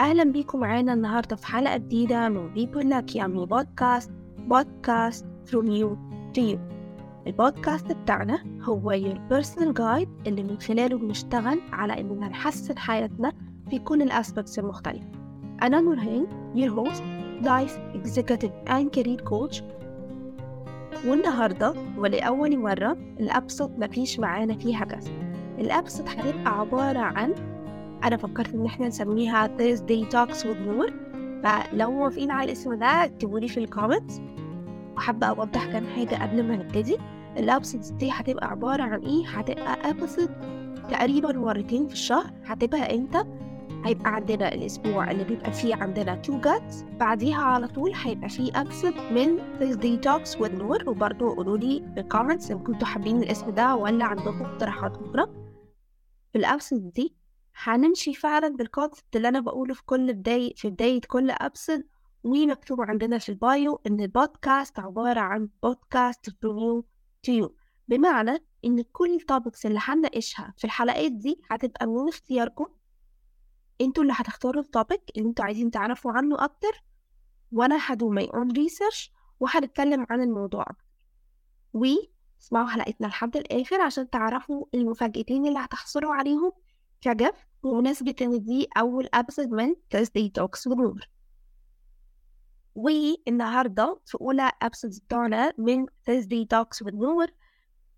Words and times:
أهلا 0.00 0.24
بيكم 0.24 0.60
معانا 0.60 0.92
النهاردة 0.92 1.36
في 1.36 1.46
حلقة 1.46 1.76
جديدة 1.76 2.28
من 2.28 2.48
بيبول 2.54 2.88
لاك 2.88 3.16
يامي 3.16 3.46
بودكاست 3.46 4.10
بودكاست 4.38 5.24
from 5.50 5.64
you 5.66 5.88
to 6.38 6.58
البودكاست 7.26 7.92
بتاعنا 7.92 8.38
هو 8.62 8.92
personal 9.30 9.72
guide 9.78 10.08
اللي 10.26 10.42
من 10.42 10.58
خلاله 10.58 10.98
بنشتغل 10.98 11.60
على 11.72 12.00
إننا 12.00 12.28
نحسن 12.28 12.78
حياتنا 12.78 13.32
في 13.70 13.78
كل 13.78 14.02
الأسبكتس 14.02 14.58
المختلفة. 14.58 15.06
أنا 15.62 15.80
نورهان 15.80 16.26
your 16.56 16.70
host 16.70 17.02
life 17.44 17.72
executive 17.94 18.68
and 18.68 18.98
career 18.98 19.20
coach. 19.30 19.62
والنهاردة 21.06 21.74
ولأول 21.98 22.58
مرة 22.58 22.92
الأبسط 23.20 23.70
مفيش 23.78 24.20
معانا 24.20 24.54
فيها 24.58 24.84
جسد 24.84 25.12
ال 25.58 25.64
episode 25.64 26.08
هتبقى 26.08 26.60
عبارة 26.60 26.98
عن 26.98 27.34
أنا 28.04 28.16
فكرت 28.16 28.54
إن 28.54 28.66
إحنا 28.66 28.88
نسميها 28.88 29.46
Thursday 29.58 30.04
Talks 30.12 30.42
with 30.42 30.56
نور 30.56 30.90
فلو 31.44 31.90
موافقين 31.90 32.30
على 32.30 32.44
الاسم 32.44 32.74
ده 32.74 32.86
اكتبولي 32.86 33.48
في 33.48 33.60
ال 33.60 33.67
comments 33.67 34.20
وحابة 34.96 35.26
أوضح 35.26 35.66
كام 35.66 35.86
حاجة 35.86 36.22
قبل 36.22 36.42
ما 36.42 36.56
نبتدي. 36.56 36.96
ال 37.36 37.43
episode 37.43 37.92
دي 37.92 38.10
هتبقى 38.12 38.46
عبارة 38.50 38.82
عن 38.82 39.00
إيه؟ 39.00 39.26
هتبقى 39.28 39.90
episode 39.90 40.30
تقريبا 40.90 41.32
مرتين 41.32 41.86
في 41.86 41.92
الشهر. 41.92 42.30
هتبقى 42.44 42.96
إمتى؟ 42.96 43.24
هيبقى 43.84 44.14
عندنا 44.14 44.54
الأسبوع 44.54 45.10
اللي 45.10 45.24
بيبقى 45.24 45.52
فيه 45.52 45.74
عندنا 45.74 46.14
two 46.14 46.40
guests 46.40 46.84
بعديها 47.00 47.42
على 47.42 47.68
طول 47.68 47.92
هيبقى 48.04 48.28
فيه 48.28 48.60
episode 48.60 48.94
من 49.12 49.38
Thursday 49.58 50.04
Talks 50.06 50.38
with 50.40 50.54
نور 50.54 50.88
وبرضه 50.90 51.36
قولولي 51.36 51.82
في 51.94 52.00
ال 52.00 52.06
comments 52.06 52.50
إن 52.50 52.58
كنتوا 52.58 52.86
حابين 52.86 53.18
الاسم 53.22 53.50
ده 53.50 53.76
ولا 53.76 54.04
عندكم 54.04 54.42
اقتراحات 54.42 54.96
أخرى. 54.96 55.26
في 56.32 56.38
ال 56.38 56.43
episode 56.43 56.80
دي 56.80 57.14
هنمشي 57.62 58.14
فعلا 58.14 58.48
بال 58.48 58.63
concept 58.63 59.16
اللي 59.16 59.28
أنا 59.28 59.40
بقوله 59.40 59.74
في 59.74 59.84
كل 59.84 60.12
بداية 60.14 60.54
في 60.54 60.70
بداية 60.70 61.00
كل 61.00 61.30
episode 61.30 61.84
ومكتوب 62.24 62.80
عندنا 62.80 63.18
في 63.18 63.28
ال 63.28 63.41
bio 63.41 63.80
إن 63.86 64.00
البودكاست 64.00 64.78
عبارة 64.78 65.20
عن 65.20 65.48
بودكاست 65.62 66.30
to 66.30 66.80
you 67.28 67.48
بمعنى 67.88 68.44
إن 68.64 68.82
كل 68.82 69.14
ال 69.14 69.21
topics 69.21 69.66
اللي 69.66 69.78
هنناقشها 69.82 70.54
في 70.56 70.64
الحلقات 70.64 71.12
دي 71.12 71.40
هتبقى 71.50 71.86
من 71.86 72.08
اختياركم. 72.08 72.66
أنتوا 73.80 74.02
اللي 74.02 74.14
هتختاروا 74.16 74.62
ال 74.62 74.69
topic 74.69 75.02
اللي 75.16 75.28
أنتوا 75.28 75.44
عايزين 75.44 75.70
تعرفوا 75.70 76.12
عنه 76.12 76.44
أكتر 76.44 76.82
وأنا 77.52 77.78
ه 77.80 77.91
do 77.91 78.14
my 78.20 78.24
own 78.26 78.48
research 78.52 79.10
وهنتكلم 79.40 80.06
عن 80.10 80.22
الموضوع. 80.22 80.62
أكتر 80.62 80.84
واسمعوا 81.72 82.66
حلقتنا 82.68 83.06
لحد 83.06 83.36
الآخر 83.36 83.80
عشان 83.80 84.10
تعرفوا 84.10 84.66
المفاجأتين 84.74 85.46
اللي 85.46 85.58
هتحصلوا 85.58 86.14
عليهم. 86.14 86.52
كجف 87.00 87.47
بمناسبة 87.64 88.14
إن 88.22 88.42
دي 88.42 88.68
أول 88.76 89.08
أبسط 89.14 89.46
من 89.46 89.74
Thursday 89.74 90.30
Talks 90.40 90.68
بنور 90.68 91.08
والنهاردة 92.74 94.00
في 94.06 94.18
أولى 94.20 94.52
أبسط 94.62 95.02
بتوعنا 95.04 95.52
من 95.58 95.86
Thursday 95.86 96.46
Talks 96.54 96.82
بنور 96.84 97.26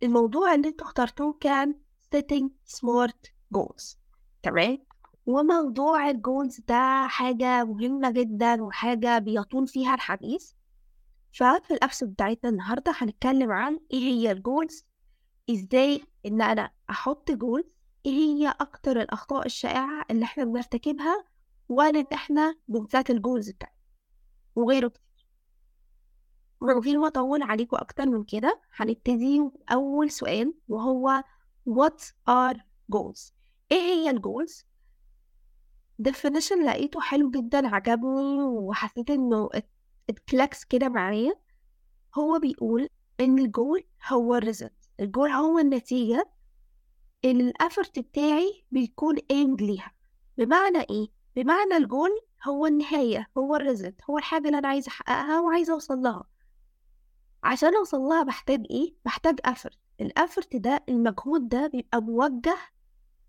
الموضوع 0.03 0.55
اللي 0.55 0.69
أنتوا 0.69 0.87
اخترتوه 0.87 1.33
كان 1.41 1.75
setting 2.17 2.49
smart 2.77 3.31
goals. 3.57 3.97
تمام؟ 4.43 4.79
وموضوع 5.27 6.11
الجولز 6.11 6.61
ده 6.61 7.07
حاجة 7.07 7.65
مهمة 7.65 8.11
جدا 8.11 8.63
وحاجة 8.63 9.19
بيطول 9.19 9.69
فيها 9.69 9.95
الحديث. 9.95 10.53
ففي 11.33 11.71
ال 11.75 11.79
episode 11.79 12.07
بتاعتنا 12.09 12.51
النهاردة 12.51 12.93
هنتكلم 12.97 13.51
عن 13.53 13.81
إيه 13.93 13.99
هي 13.99 14.31
ال 14.33 14.42
goals 14.42 14.85
إزاي 15.51 16.03
إن 16.27 16.43
أنا 16.43 16.71
أحط 16.91 17.31
goals 17.31 17.77
إيه 18.07 18.13
هي 18.13 18.49
أكتر 18.61 19.01
الأخطاء 19.01 19.47
الشائعة 19.47 20.05
اللي 20.11 20.25
إحنا 20.25 20.45
بنرتكبها 20.45 21.25
وإن 21.69 22.07
إحنا 22.13 22.57
بن 22.69 22.86
set 22.86 23.11
ال 23.11 23.18
goals 23.18 23.51
بتاعتنا 23.51 23.79
وغيره 24.57 24.89
كتير؟ 24.89 25.27
من 26.63 26.79
غير 26.79 26.99
ما 26.99 27.07
أطول 27.07 27.43
عليكم 27.43 27.77
أكتر 27.77 28.07
من 28.07 28.25
كده 28.25 28.61
هنبتدي 28.77 29.41
بأول 29.41 30.11
سؤال 30.11 30.55
وهو 30.69 31.25
what 31.71 32.03
are 32.31 32.57
goals 32.97 33.33
إيه 33.73 33.79
هي 33.79 34.11
ال 34.11 34.19
goals؟ 34.19 34.67
definition 36.09 36.59
لقيته 36.67 37.01
حلو 37.01 37.31
جدا 37.31 37.69
عجبني 37.69 38.43
وحسيت 38.43 39.11
إنه 39.11 39.49
it 40.11 40.24
clicks 40.24 40.65
كده 40.65 40.89
معايا. 40.89 41.35
هو 42.19 42.39
بيقول 42.39 42.89
إن 43.21 43.39
الجول 43.39 43.85
هو 44.09 44.35
ال 44.35 44.43
result 44.43 44.91
الجول 45.01 45.31
هو 45.31 45.59
النتيجة 45.59 46.31
اللي 47.25 47.43
ال 47.51 47.58
effort 47.58 47.99
بتاعي 47.99 48.65
بيكون 48.71 49.17
aimed 49.17 49.63
ليها. 49.63 49.93
بمعنى 50.39 50.79
إيه؟ 50.81 51.09
بمعنى 51.37 51.77
الجول 51.77 52.11
هو 52.49 52.67
النهاية 52.67 53.27
هو 53.39 53.57
ال 53.57 53.63
result 53.63 54.01
هو 54.11 54.19
الحاجة 54.19 54.47
اللي 54.47 54.59
أنا 54.59 54.69
عايزة 54.69 54.89
أحققها 54.89 55.41
وعايزة 55.41 55.73
أوصل 55.73 55.99
لها. 56.03 56.25
عشان 57.43 57.77
أوصل 57.77 58.01
لها 58.01 58.23
بحتاج 58.23 58.67
إيه؟ 58.71 58.95
بحتاج 59.05 59.39
effort 59.45 59.79
ال 60.01 60.09
effort 60.09 60.57
ده 60.57 60.85
المجهود 60.89 61.49
ده 61.49 61.67
بيبقى 61.67 62.03
موجه 62.03 62.57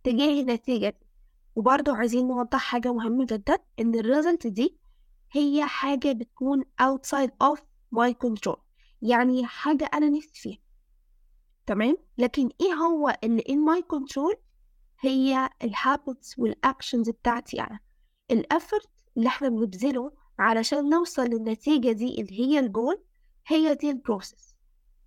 تجاه 0.04 0.42
النتيجة 0.42 0.90
دي. 0.90 1.08
وبرضه 1.56 1.96
عايزين 1.98 2.28
نوضح 2.28 2.60
حاجة 2.60 2.94
مهمة 2.94 3.26
جدا 3.26 3.58
إن 3.80 3.96
ال 3.96 4.03
result 4.03 4.48
دي 4.48 4.78
هي 5.32 5.66
حاجة 5.66 6.12
بتكون 6.12 6.64
outside 6.82 7.30
of 7.44 7.60
my 7.96 8.14
control. 8.26 8.58
يعني 9.02 9.46
حاجة 9.46 9.90
أنا 9.94 10.10
نفسي 10.10 10.32
فيها. 10.42 10.58
تمام؟ 11.66 11.98
لكن 12.18 12.50
إيه 12.62 12.74
هو 12.74 13.18
اللي 13.24 13.42
in 13.42 13.56
my 13.76 13.82
control 13.96 14.38
هي 15.00 15.50
ال 15.64 15.75
habits 15.75 16.40
وال 16.40 16.55
actions 16.55 17.10
بتاعتي 17.10 17.62
أنا. 17.62 17.80
ال 18.32 18.40
effort 18.40 18.90
اللي 19.18 19.28
إحنا 19.28 19.50
بنبذله 19.50 20.12
علشان 20.40 20.90
نوصل 20.90 21.24
للنتيجة 21.26 21.92
دي 21.92 22.22
اللي 22.22 22.40
هي 22.40 22.60
الجول 22.60 23.04
هي 23.48 23.76
دي 23.76 23.90
ال 23.92 24.00
process 24.00 24.56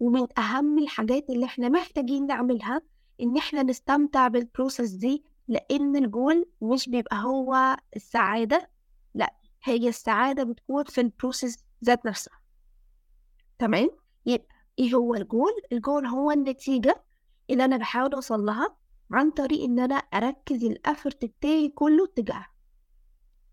ومن 0.01 0.27
أهم 0.39 0.79
الحاجات 0.79 1.31
اللي 1.31 1.45
إحنا 1.45 1.69
محتاجين 1.69 2.27
نعملها 2.27 2.83
إن 3.21 3.37
إحنا 3.37 3.63
نستمتع 3.63 4.29
بال 4.29 4.43
process 4.43 4.91
دي 4.91 5.25
لأن 5.49 5.97
الجول 5.97 6.47
مش 6.63 6.89
بيبقى 6.89 7.23
هو 7.25 7.77
السعادة 7.97 8.71
لأ 9.15 9.35
هي 9.65 9.89
السعادة 9.89 10.43
بتكون 10.45 10.85
في 10.85 11.01
ال 11.01 11.09
process 11.09 11.65
ذات 11.85 12.07
نفسها. 12.07 12.39
تمام؟ 13.59 13.91
يبقى 14.27 14.54
إيه 14.79 14.95
هو 14.95 15.15
الجول؟ 15.15 15.53
الجول 15.73 16.07
هو 16.07 16.31
النتيجة 16.31 17.05
اللي 17.51 17.65
أنا 17.65 17.77
بحاول 17.77 18.15
أوصل 18.15 18.41
لها 18.45 18.77
عن 19.11 19.31
طريق 19.31 19.65
إن 19.65 19.79
أنا 19.79 19.95
أركز 19.95 20.65
ال 20.65 20.73
effort 20.73 21.25
بتاعي 21.25 21.69
كله 21.69 22.07
تجاهها 22.07 22.51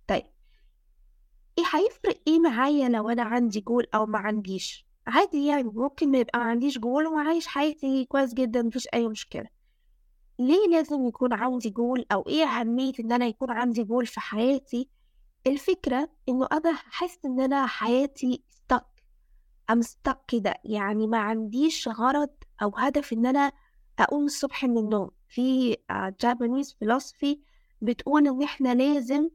طيب 0.08 0.26
إيه 1.58 1.64
هيفرق 1.74 2.22
إيه 2.28 2.40
معايا 2.40 2.90
لو 2.90 3.10
أنا 3.10 3.24
عندي 3.24 3.60
جول 3.62 3.88
أو 3.96 4.06
ما 4.06 4.20
عنديش؟ 4.20 4.86
عادي 5.08 5.46
يعني 5.46 5.64
ممكن 5.64 6.12
ما 6.12 6.18
يبقى 6.18 6.44
عنديش 6.50 6.80
جول 6.80 7.08
وعايش 7.08 7.48
حياتي 7.48 8.06
كويس 8.06 8.34
جدا 8.34 8.62
مفيش 8.62 8.88
أي 8.94 9.08
مشكلة 9.08 9.48
ليه 10.40 10.68
لازم 10.72 11.08
يكون 11.08 11.34
عندي 11.34 11.70
جول 11.70 12.06
أو 12.12 12.22
إيه 12.28 12.44
أهمية 12.44 12.94
إن 13.00 13.12
أنا 13.12 13.26
يكون 13.26 13.52
عندي 13.52 13.84
جول 13.84 14.06
في 14.06 14.20
حياتي 14.20 14.90
الفكرة 15.48 16.10
إنه 16.30 16.48
أنا 16.52 16.74
حاسة 16.74 17.20
إن 17.26 17.40
أنا 17.42 17.66
حياتي 17.66 18.44
كده 20.28 20.56
يعني 20.64 21.08
ما 21.08 21.18
عنديش 21.18 21.88
غرض 21.88 22.30
أو 22.64 22.72
هدف 22.78 23.14
إن 23.14 23.26
أنا 23.26 23.52
أقوم 24.00 24.26
الصبح 24.26 24.66
من 24.66 24.78
النوم. 24.78 25.12
في 25.28 25.78
جابانيز 26.22 26.74
فيلوسفي 26.80 27.40
بتقول 27.82 28.28
إن 28.28 28.44
إحنا 28.44 28.74
لازم 28.74 29.30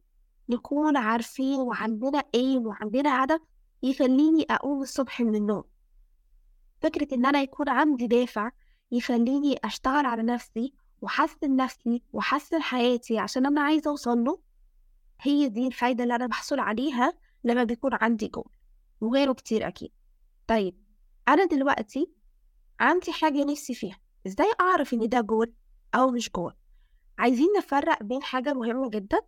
نكون 0.48 0.96
عارفين 0.96 1.60
وعندنا 1.60 2.22
إيه 2.34 2.58
وعندنا 2.58 3.24
هدف 3.24 3.40
يخليني 3.82 4.46
أقوم 4.50 4.82
الصبح 4.82 5.20
من 5.20 5.34
النوم. 5.34 5.64
فكرة 6.80 7.14
إن 7.14 7.26
أنا 7.26 7.40
يكون 7.42 7.68
عندي 7.68 8.06
دافع 8.06 8.50
يخليني 8.92 9.58
أشتغل 9.64 10.06
على 10.06 10.22
نفسي 10.22 10.72
وحسن 11.00 11.56
نفسي 11.56 12.02
وحسن 12.12 12.62
حياتي 12.62 13.18
عشان 13.18 13.46
أنا 13.46 13.60
عايزة 13.60 13.90
أوصل 13.90 14.24
له 14.24 14.38
هي 15.20 15.48
دي 15.48 15.66
الفايدة 15.66 16.02
اللي 16.04 16.14
أنا 16.16 16.26
بحصل 16.26 16.58
عليها 16.60 17.12
لما 17.44 17.64
بيكون 17.64 17.90
عندي 17.94 18.28
جول 18.28 18.50
وغيره 19.00 19.32
كتير 19.32 19.68
أكيد. 19.68 19.90
طيب 20.46 20.76
أنا 21.28 21.44
دلوقتي 21.44 22.12
عندي 22.80 23.12
حاجة 23.12 23.44
نفسي 23.44 23.74
فيها 23.74 23.98
إزاي 24.26 24.52
أعرف 24.60 24.94
إن 24.94 25.08
ده 25.08 25.20
جول 25.20 25.52
أو 25.94 26.10
مش 26.10 26.30
جول 26.30 26.54
عايزين 27.18 27.48
نفرق 27.58 28.02
بين 28.02 28.22
حاجة 28.22 28.52
مهمة 28.52 28.90
جدا 28.90 29.20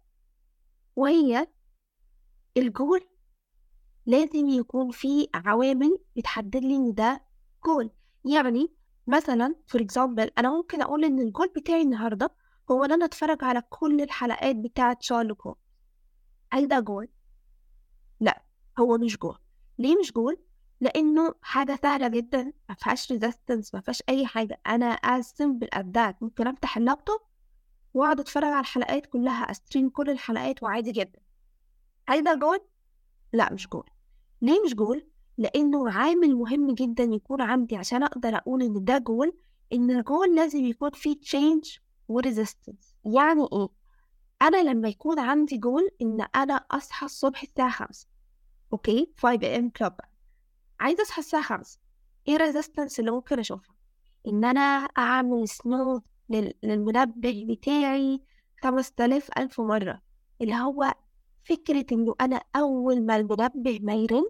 وهي 0.96 1.46
الجول. 2.56 3.00
لازم 4.06 4.48
يكون 4.48 4.90
فيه 4.90 5.26
عوامل 5.34 5.98
بتحدد 6.16 6.56
لي 6.56 6.76
إن 6.76 6.94
ده 6.94 7.24
جول. 7.64 7.90
يعني 8.24 8.72
مثلا 9.06 9.54
for 9.66 9.80
example 9.80 10.30
أنا 10.38 10.50
ممكن 10.50 10.82
أقول 10.82 11.04
إن 11.04 11.18
الجول 11.18 11.48
بتاعي 11.56 11.82
النهاردة 11.82 12.30
هو 12.70 12.84
إن 12.84 12.92
أنا 12.92 13.04
أتفرج 13.04 13.44
على 13.44 13.62
كل 13.70 14.00
الحلقات 14.00 14.56
بتاعة 14.56 14.96
شارلوك 15.00 15.58
هل 16.52 16.68
ده 16.68 16.80
جول؟ 16.80 17.08
لا 18.20 18.42
هو 18.78 18.98
مش 18.98 19.18
جول. 19.18 19.38
ليه 19.78 19.96
مش 20.00 20.12
جول؟ 20.12 20.38
لأنه 20.80 21.34
حاجة 21.42 21.78
سهلة 21.82 22.08
جدا 22.08 22.52
ما 22.68 22.74
فيهاش 22.74 23.12
resistance 23.12 23.74
ما 23.74 23.80
فيهاش 23.80 24.02
أنا 24.66 24.94
as 24.96 25.24
simple 25.24 25.78
as 25.78 25.82
that 25.82 26.14
ممكن 26.20 26.46
أفتح 26.46 26.76
اللابتوب 26.76 27.20
وأقعد 27.94 28.20
أتفرج 28.20 28.44
على 28.44 28.60
الحلقات 28.60 29.06
كلها 29.06 29.50
أ 29.50 29.56
stream 29.56 29.88
كل 29.88 30.10
الحلقات 30.10 30.62
وعادي 30.62 30.92
جدا. 30.92 31.20
هل 32.08 32.24
ده 32.24 32.34
جول؟ 32.34 32.60
لا 33.32 33.52
مش 33.52 33.68
جول 33.68 33.90
ليه 34.42 34.62
مش 34.64 34.74
جول؟ 34.74 35.06
لأنه 35.38 35.90
عامل 35.90 36.34
مهم 36.36 36.74
جدا 36.74 37.04
يكون 37.04 37.40
عندي 37.42 37.76
عشان 37.76 38.02
أقدر 38.02 38.36
أقول 38.36 38.62
إن 38.62 38.84
ده 38.84 38.98
جول 38.98 39.32
إن 39.72 39.90
الجول 39.90 40.36
لازم 40.36 40.64
يكون 40.64 40.90
فيه 40.90 41.16
change 41.16 41.80
و 42.08 42.16
resistance 42.16 42.94
يعني 43.04 43.48
إيه؟ 43.52 43.68
أنا 44.42 44.62
لما 44.70 44.88
يكون 44.88 45.18
عندي 45.18 45.58
جول 45.58 45.90
إن 46.02 46.26
أنا 46.36 46.54
أصحى 46.54 47.06
الصبح 47.06 47.42
الساعة 47.42 47.70
خمسة 47.70 48.06
okay؟ 48.72 49.12
5 49.16 49.38
am 49.38 49.70
club. 49.80 49.92
عايزة 50.80 51.02
أصحى 51.02 51.20
الساعة 51.20 51.42
خمسة 51.42 51.78
إيه 52.28 52.36
ال 52.36 52.42
resistance 52.42 53.00
اللي 53.00 53.10
ممكن 53.10 53.38
أشوفها؟ 53.38 53.74
إن 54.28 54.44
أنا 54.44 54.60
أعمل 54.98 55.48
snooze 55.48 56.00
للمنبه 56.28 57.46
بتاعي 57.48 58.20
خمس 58.62 58.92
تلاف 58.92 59.30
ألف 59.38 59.60
مرة. 59.60 60.02
اللي 60.40 60.54
هو 60.54 60.94
فكرة 61.44 61.86
إنه 61.92 62.14
أنا 62.20 62.40
أول 62.56 63.06
ما 63.06 63.16
المنبه 63.16 63.78
ما 63.82 63.94
يرن 63.94 64.24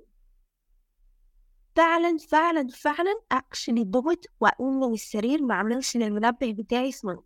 فعلا 1.76 2.16
فعلا 2.18 2.68
فعلا 2.68 3.20
actually 3.32 3.84
ضغط 3.84 4.24
وأقوم 4.40 4.80
من 4.80 4.92
السرير 4.94 5.42
ما 5.42 5.54
أعملش 5.54 5.96
للمنبه 5.96 6.52
بتاعي 6.52 6.92
snooze 6.92 7.24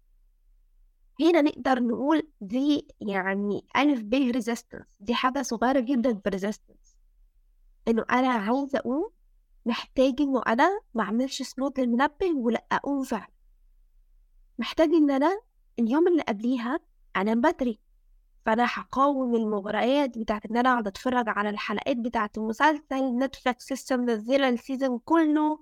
هنا 1.21 1.41
نقدر 1.43 1.81
نقول 1.83 2.29
دي 2.41 2.89
يعني 3.01 3.65
ألف 3.77 4.01
ب 4.03 4.15
resistance 4.15 4.87
دي 5.01 5.15
حاجة 5.15 5.43
صغيرة 5.43 5.81
جدا 5.81 6.15
في 6.15 6.29
resistance 6.29 6.82
إنه 7.89 8.05
أنا 8.11 8.29
عايزة 8.29 8.79
أقوم 8.79 9.11
محتاج 9.67 10.15
إنه 10.21 10.43
أنا 10.47 10.81
ما 10.95 11.03
أعملش 11.03 11.43
snooze 11.43 11.81
للمنبه 11.81 12.35
ولا 12.37 12.65
أقوم 12.73 13.03
فعلا. 13.05 13.29
محتاج 14.59 14.89
إن 14.89 15.11
أنا 15.11 15.41
اليوم 15.79 16.09
اللي 16.09 16.23
قبليها 16.23 16.81
أنام 17.17 17.41
بدري. 17.41 17.79
فأنا 18.47 18.67
هقاوم 18.69 19.35
المغريات 19.37 20.19
بتاعت 20.19 20.47
إن 20.47 20.57
أنا 20.57 20.73
أقعد 20.73 20.87
أتفرج 20.87 21.25
على 21.29 21.51
الحلقات 21.51 21.97
بتاعت 21.97 22.39
المسلسل 22.39 23.19
Netflix 23.19 23.73
لسه 23.73 23.97
منزلة 23.97 24.49
ال 24.49 24.56
season 24.56 24.99
كله. 24.99 25.59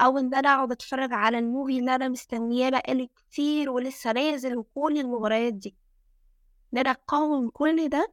أو 0.00 0.18
إن 0.18 0.34
أنا 0.34 0.48
أقعد 0.54 0.72
أتفرج 0.72 1.12
على 1.12 1.38
ال 1.38 1.45
movie 1.45 1.78
اللي 1.78 1.94
أنا 1.94 2.08
مستنياه 2.08 2.70
بقالي 2.70 3.06
كتير 3.06 3.70
ولسه 3.70 4.12
نازل 4.12 4.56
وكل 4.56 4.98
المغريات 4.98 5.52
دي. 5.54 5.76
إن 6.74 6.78
أنا 6.78 6.90
أقاوم 6.90 7.50
كل 7.50 7.88
ده 7.88 8.12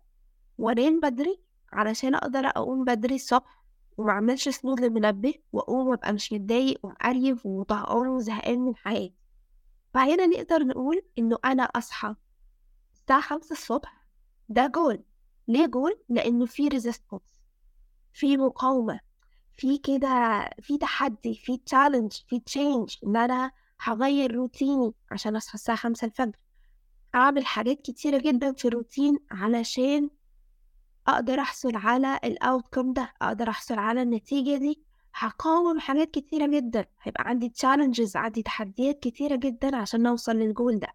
وأنام 0.57 0.99
بدري. 0.99 1.48
علشان 1.71 2.15
أقدر 2.15 2.47
أقوم 2.47 2.83
بدري 2.85 3.15
الصبح 3.15 3.63
ومعملش 3.97 4.49
snooze 4.49 4.79
للمنبه 4.79 5.33
وأقوم 5.53 5.87
وأبقى 5.87 6.13
مش 6.13 6.33
متضايق 6.33 6.79
ومقريف 6.83 7.45
وطهقان 7.45 8.07
وزهقان 8.07 8.59
من 8.59 8.75
حياتي. 8.75 9.13
فهنا 9.93 10.27
نقدر 10.27 10.63
نقول 10.63 11.01
إنه 11.19 11.37
أنا 11.45 11.63
أصحى 11.63 12.15
الساعة 12.93 13.21
خمسة 13.21 13.53
الصبح. 13.53 14.05
ده 14.49 14.67
جول 14.67 15.03
ليه 15.47 15.65
جول؟ 15.65 15.99
لأنه 16.09 16.45
في 16.45 16.67
resistance 16.67 17.21
في 18.13 18.37
مقاومة 18.37 18.99
في 19.57 19.77
كده 19.77 20.09
في 20.61 20.77
تحدي 20.77 21.35
في 21.35 21.57
challenge 21.57 22.11
في 22.27 22.39
change 22.39 22.95
إن 23.05 23.15
أنا 23.17 23.51
هغير 23.81 24.35
روتيني 24.35 24.93
عشان 25.11 25.35
أصحى 25.35 25.53
الساعة 25.53 25.77
خمسة 25.77 26.05
الفجر. 26.05 26.35
اعمل 27.15 27.45
حاجات 27.45 27.81
كتيرة 27.81 28.17
جدا 28.17 28.53
في 28.53 28.67
الروتين 28.67 29.19
علشان 29.31 30.09
أقدر 31.09 31.39
أحصل 31.39 31.75
على 31.75 32.19
ال 32.23 32.32
outcome 32.32 32.93
ده 32.93 33.13
أقدر 33.21 33.49
أحصل 33.49 33.79
على 33.79 34.01
النتيجة 34.01 34.57
دي. 34.57 34.83
هقاوم 35.13 35.79
حاجات 35.79 36.11
كتيرة 36.11 36.47
جدا. 36.47 36.85
هيبقى 37.01 37.23
عندي 37.27 37.49
challenges 37.49 38.15
عندي 38.15 38.43
تحديات 38.43 38.99
كتيرة 38.99 39.35
جدا 39.35 39.75
عشان 39.75 40.05
اوصل 40.05 40.35
للجول 40.35 40.79
ده. 40.79 40.87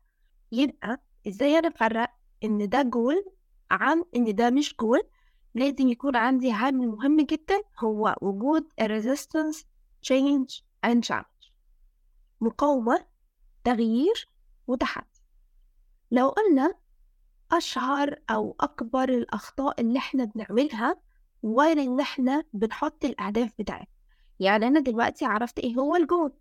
يبقى 0.52 1.00
إزاي 1.28 1.58
أنا 1.58 1.68
أفرق 1.68 2.10
إن 2.44 2.68
ده 2.68 2.82
جول 2.82 3.24
عن 3.70 4.04
إن 4.16 4.34
ده 4.34 4.50
مش 4.50 4.76
جول 4.76 5.00
لازم 5.54 5.88
يكون 5.88 6.16
عندي 6.16 6.52
عامل 6.52 6.88
مهم 6.88 7.16
جدا 7.20 7.62
هو 7.78 8.16
وجود 8.22 8.68
resistance 8.82 9.56
change 10.12 10.62
and 10.86 11.00
challenge. 11.08 11.50
مقاومة 12.40 13.06
تغيير 13.64 14.28
وتحدي. 14.66 15.20
لو 16.10 16.28
قلنا 16.28 16.74
أشهر 17.56 18.16
أو 18.30 18.56
أكبر 18.60 19.08
الأخطاء 19.08 19.80
اللي 19.80 19.98
إحنا 19.98 20.24
بنعملها 20.24 20.96
وين 21.42 21.78
إن 21.78 22.00
إحنا 22.00 22.44
بنحط 22.52 23.04
الأهداف 23.04 23.52
بتاعتنا. 23.58 23.86
يعني 24.40 24.66
أنا 24.66 24.80
دلوقتي 24.80 25.24
عرفت 25.24 25.58
إيه 25.58 25.74
هو 25.74 25.96
الجول 25.96 26.32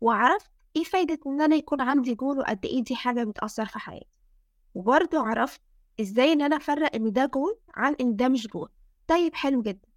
وعرفت 0.00 0.50
إيه 0.76 0.84
فايدة 0.84 1.18
إن 1.26 1.40
أنا 1.40 1.56
يكون 1.56 1.80
عندي 1.80 2.14
جول 2.14 2.38
وقد 2.38 2.64
إيه 2.64 2.82
دي 2.84 2.96
حاجة 2.96 3.24
بتأثر 3.24 3.66
في 3.66 3.78
حياتي. 3.78 4.06
وبرضه 4.74 5.18
عرفت 5.26 5.60
إزاي 6.00 6.32
إن 6.32 6.42
أنا 6.42 6.56
أفرق 6.56 6.94
إن 6.94 7.12
ده 7.12 7.26
جول 7.26 7.58
عن 7.74 7.96
إن 8.00 8.16
ده 8.16 8.28
مش 8.28 8.46
جول 8.48 8.68
طيب 9.06 9.34
حلو 9.34 9.62
جدا. 9.62 9.88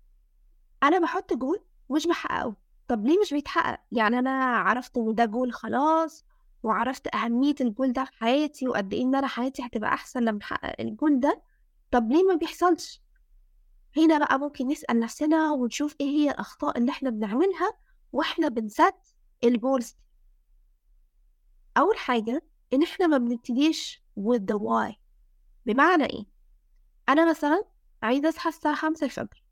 أنا 0.83 1.00
بحط 1.00 1.33
جول 1.33 1.59
مش 1.89 2.07
بحققه. 2.07 2.55
طب 2.88 3.05
ليه 3.05 3.19
مش 3.21 3.33
بيتحقق؟ 3.33 3.79
يعني 3.91 4.19
أنا 4.19 4.45
عرفت 4.55 4.97
إن 4.97 5.15
ده 5.15 5.25
جول 5.25 5.53
خلاص 5.53 6.25
وعرفت 6.63 7.15
أهمية 7.15 7.56
الجول 7.62 7.94
ده 7.94 8.04
في 8.06 8.12
حياتي 8.19 8.68
وقد 8.68 8.94
إيه 8.94 9.01
إن 9.04 9.15
أنا 9.15 9.27
حياتي 9.27 9.65
هتبقى 9.65 9.94
أحسن 9.94 10.24
لما 10.24 10.39
أحقق 10.42 10.81
الجول 10.81 11.19
ده. 11.19 11.42
طب 11.92 12.12
ليه 12.12 12.24
ما 12.24 12.36
بيحصلش؟ 12.36 13.01
هنا 13.98 14.18
بقى 14.18 14.39
ممكن 14.39 14.68
نسأل 14.68 15.00
نفسنا 15.00 15.51
ونشوف 15.51 15.95
إيه 16.01 16.07
هي 16.07 16.31
الأخطاء 16.31 16.77
اللي 16.77 16.92
إحنا 16.92 17.10
بنعملها 17.10 17.74
وإحنا 18.12 18.48
بنسات 18.48 19.07
الجولز. 19.44 19.95
أول 21.77 21.98
حاجة 21.98 22.44
إن 22.74 22.83
إحنا 22.83 23.07
ما 23.07 23.18
بنبتديش 23.18 24.04
with 24.19 24.39
the 24.51 24.56
why. 24.60 24.95
بمعنى 25.65 26.04
إيه؟ 26.06 26.25
أنا 27.10 27.30
مثلا 27.30 27.63
عايزة 28.04 28.30
أصحى 28.30 28.50
الساعة 28.50 28.75
خمسة 28.75 29.06
الفجر. 29.06 29.44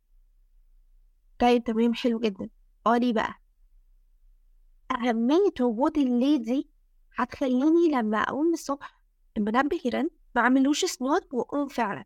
طيب 1.40 1.64
تمام 1.64 1.94
حلو 1.94 2.20
جدا. 2.20 2.50
آه 2.88 2.98
ليه 2.98 3.14
بقى؟ 3.14 3.34
أهمية 4.92 5.54
وجود 5.62 5.98
الليل 5.98 6.42
دي 6.42 6.70
هتخليني 7.16 7.90
لما 7.92 8.18
أقوم 8.18 8.54
الصبح 8.54 9.02
المنبه 9.38 9.80
يرن 9.86 10.10
معملوش 10.36 10.86
سنوت 10.86 11.34
وأقوم 11.34 11.68
فعلا. 11.68 12.06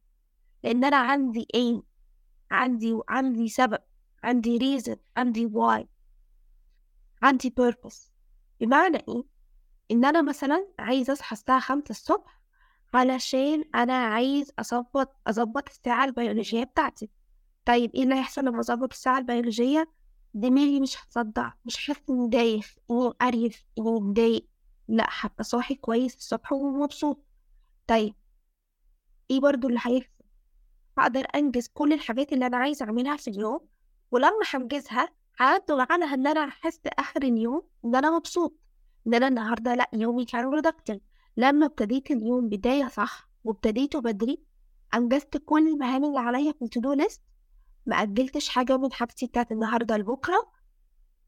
لأن 0.63 0.83
أنا 0.83 0.97
عندي 0.97 1.47
إيه 1.53 1.81
عندي 2.51 2.99
عندي 3.09 3.47
سبب 3.49 3.79
عندي 4.23 4.59
reason 4.59 4.97
عندي 5.17 5.47
why 5.49 5.85
عندي 7.23 7.53
purpose. 7.61 8.09
بمعنى 8.59 8.97
إيه؟ 8.97 9.23
إن 9.91 10.05
أنا 10.05 10.21
مثلا 10.21 10.67
عايزة 10.79 11.13
أصحى 11.13 11.33
الساعة 11.33 11.59
خمسة 11.59 11.89
الصبح 11.89 12.41
علشان 12.93 13.63
أنا 13.75 13.93
عايز 13.93 14.51
أظبط 14.59 15.15
أظبط 15.27 15.69
الساعة 15.69 16.05
البيولوجية 16.05 16.63
بتاعتي. 16.63 17.09
طيب 17.65 17.95
إيه 17.95 18.03
اللي 18.03 18.15
هيحصل 18.15 18.45
لما 18.45 18.59
أظبط 18.59 18.93
الساعة 18.93 19.17
البيولوجية؟ 19.17 19.91
دماغي 20.33 20.79
مش 20.79 21.03
هتصدع 21.03 21.51
مش 21.65 21.87
حاسة 21.87 22.01
إني 22.09 22.27
دايخ 22.29 22.75
إني 22.91 23.09
قريف 23.21 23.63
إني 23.79 23.91
متضايق. 23.91 24.47
لأ 24.87 25.07
هبقى 25.09 25.43
صاحي 25.43 25.75
كويس 25.75 26.15
الصبح 26.15 26.51
ومبسوط. 26.53 27.25
طيب 27.87 28.15
إيه 29.31 29.39
برضو 29.39 29.67
اللي 29.67 29.79
هيحصل 29.83 30.09
هقدر 30.97 31.25
أنجز 31.35 31.67
كل 31.67 31.93
الحاجات 31.93 32.33
اللي 32.33 32.45
أنا 32.45 32.57
عايزة 32.57 32.85
أعملها 32.85 33.17
في 33.17 33.29
اليوم 33.29 33.59
ولما 34.11 34.39
هنجزها 34.53 35.09
هينتج 35.39 35.85
عنها 35.89 36.13
إن 36.13 36.27
أنا 36.27 36.45
أحس 36.45 36.79
آخر 36.87 37.23
اليوم 37.23 37.61
إن 37.85 37.95
أنا 37.95 38.11
مبسوط. 38.17 38.59
إن 39.07 39.13
أنا 39.13 39.27
النهاردة 39.27 39.75
لأ 39.75 39.89
يومي 39.93 40.25
كان 40.25 40.61
productive. 40.61 40.99
لما 41.37 41.65
ابتديت 41.65 42.11
اليوم 42.11 42.49
بداية 42.49 42.87
صح 42.87 43.29
وابتديته 43.43 44.01
بدري 44.01 44.43
أنجزت 44.93 45.37
كل 45.37 45.67
المهام 45.67 46.05
اللي 46.05 46.19
عليا 46.19 46.51
في 46.51 46.61
التو 46.61 46.93
ليست 46.93 47.21
ما 47.85 47.95
أجلتش 47.95 48.49
حاجة 48.49 48.77
من 48.77 48.91
حاجتي 48.93 49.25
بتاعت 49.25 49.51
النهاردة 49.51 49.97
لبكرة 49.97 50.51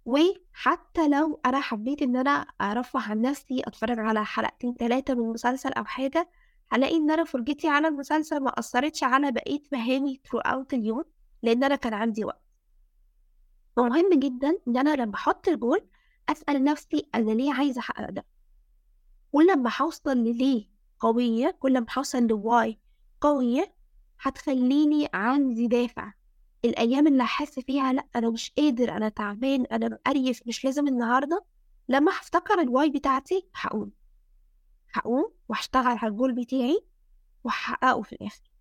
وحتى 0.08 1.08
لو 1.08 1.40
أنا 1.46 1.60
حبيت 1.60 2.02
إن 2.02 2.16
أنا 2.16 2.32
أرفه 2.62 3.00
عن 3.12 3.22
نفسي 3.22 3.62
أتفرج 3.66 4.00
على 4.00 4.26
حلقتين 4.26 4.78
تلاتة 4.78 5.14
من 5.14 5.30
مسلسل 5.30 5.74
أو 5.74 5.86
حاجة 5.86 6.30
هلاقي 6.72 6.98
إن 6.98 7.12
أنا 7.12 7.24
فرجتي 7.24 7.68
على 7.68 7.88
المسلسل 7.88 8.40
ما 8.40 8.50
أثرتش 8.60 9.04
على 9.04 9.32
بقية 9.32 9.62
مهامي 9.72 10.22
throughout 10.28 10.74
اليوم 10.74 11.04
لأن 11.44 11.64
أنا 11.64 11.76
كان 11.76 11.94
عندي 11.94 12.26
وقت. 12.26 12.42
ومهم 13.78 14.10
جدا 14.14 14.58
إن 14.68 14.78
أنا 14.78 14.96
لما 14.96 15.16
أحط 15.16 15.48
الجول 15.48 15.88
أسأل 16.30 16.64
نفسي 16.64 17.10
أنا 17.16 17.32
ليه 17.32 17.54
عايزة 17.54 17.80
أحقق 17.80 18.10
ده؟ 18.10 18.26
كل 19.32 19.60
ما 19.60 19.72
هوصل 19.82 20.18
لليه 20.18 20.70
قوية 21.00 21.58
كل 21.60 21.80
ما 21.82 21.88
هوصل 21.98 22.24
لواي 22.28 22.80
قوية 23.22 23.74
هتخليني 24.22 25.10
عندي 25.14 25.68
دافع. 25.68 26.14
الأيام 26.68 27.08
اللي 27.08 27.24
هحس 27.24 27.60
فيها 27.60 27.94
لأ 27.94 28.08
أنا 28.16 28.30
مش 28.30 28.52
قادر 28.58 28.92
أنا 28.92 29.10
تعبان 29.10 29.66
أنا 29.66 29.88
مقريف 29.90 30.42
مش 30.48 30.66
لازم 30.66 30.88
النهاردة. 30.88 31.46
لما 31.90 32.12
هفتكر 32.12 32.62
ال 32.62 32.69
why 32.69 32.90
بتاعتي 32.90 33.48
هقوم. 33.56 33.92
هقوم 34.94 35.34
وهشتغل 35.50 35.98
على 35.98 36.12
الجول 36.12 36.34
بتاعي 36.34 36.86
وهحققه 37.44 38.02
في 38.02 38.14
الآخر. 38.14 38.52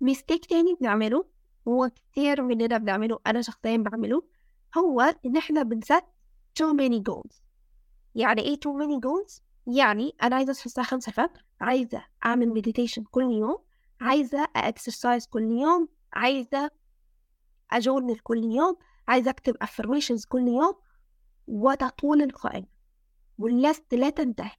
mistake 0.00 0.46
تاني 0.46 0.74
بنعمله 0.80 1.24
وكتير 1.66 2.42
مننا 2.42 2.78
بنعمله 2.78 3.18
أنا 3.26 3.42
شخصيا 3.42 3.76
بعمله 3.76 4.22
هو 4.78 5.00
إن 5.26 5.36
إحنا 5.36 5.62
بن 5.62 5.79
set 5.79 6.04
too 6.60 6.76
many 6.76 7.02
goals. 7.12 7.36
يعني 8.14 8.42
إيه 8.42 8.56
too 8.56 8.72
many 8.82 9.00
goals؟ 9.06 9.40
يعني 9.66 10.14
أنا 10.22 10.36
عايزة 10.36 10.50
أصحى 10.50 10.66
الساعة 10.66 10.86
خمسة 10.86 11.10
الفجر 11.10 11.44
عايزة 11.60 12.04
أعمل 12.24 12.48
meditation 12.48 13.04
كل 13.04 13.22
يوم 13.22 13.58
عايزة 14.02 14.48
exercise 14.56 15.26
كل 15.26 15.42
يوم 15.42 15.88
عايزة 16.12 16.70
أجورنال 17.70 18.22
كل 18.22 18.44
يوم 18.44 18.76
عايزة 19.08 19.30
أكتب 19.30 19.56
affirmations 19.64 20.28
كل 20.28 20.48
يوم 20.48 20.74
وتطول 21.46 22.22
القائمة. 22.22 22.66
واللست 23.38 23.94
لا 23.94 24.10
تنتهي 24.10 24.50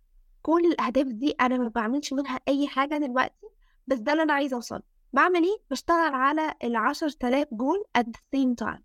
كل 0.42 0.66
الأهداف 0.66 1.08
دي 1.08 1.32
أنا 1.32 1.58
ما 1.58 1.68
بعملش 1.68 2.14
منها 2.14 2.40
أي 2.48 2.68
حاجة 2.68 2.98
دلوقتي 2.98 3.48
بس 3.88 4.00
ده 4.00 4.12
اللي 4.12 4.24
أنا 4.24 4.34
عايزة 4.34 4.56
أوصل 4.56 4.82
بعمل 5.14 5.44
إيه؟ 5.44 5.58
بشتغل 5.72 6.14
على 6.14 6.54
العشر 6.64 7.10
تلاف 7.10 7.48
جول 7.52 7.84
at 7.98 8.02
the 8.02 8.20
same 8.36 8.66
time. 8.66 8.82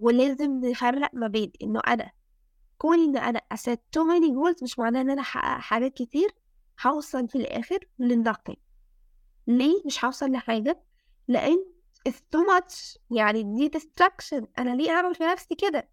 ولازم 0.00 0.60
نفرق 0.64 1.10
ما 1.14 1.26
بين 1.28 1.52
إنه 1.62 1.80
أنا 1.86 2.10
كون 2.78 2.98
إن 2.98 3.16
أنا 3.16 3.40
أسيت 3.52 3.80
too 3.96 4.00
many 4.02 4.30
goals 4.34 4.62
مش 4.62 4.78
معناه 4.78 5.00
إن 5.00 5.10
أنا 5.10 5.20
أحقق 5.20 5.60
حاجات 5.60 5.94
كتير 5.94 6.30
هوصل 6.86 7.28
في 7.28 7.38
الآخر 7.38 7.78
للنقطة 7.98 8.56
ليه 9.46 9.82
مش 9.86 10.04
هوصل 10.04 10.32
لحاجة؟ 10.32 10.82
لأن 11.28 11.64
it's 12.08 12.12
too 12.36 12.44
much. 12.54 12.98
يعني 13.10 13.42
دي 13.42 13.70
distraction. 13.78 14.44
أنا 14.58 14.74
ليه 14.76 14.90
أعمل 14.90 15.14
في 15.14 15.24
نفسي 15.24 15.54
كده؟ 15.54 15.88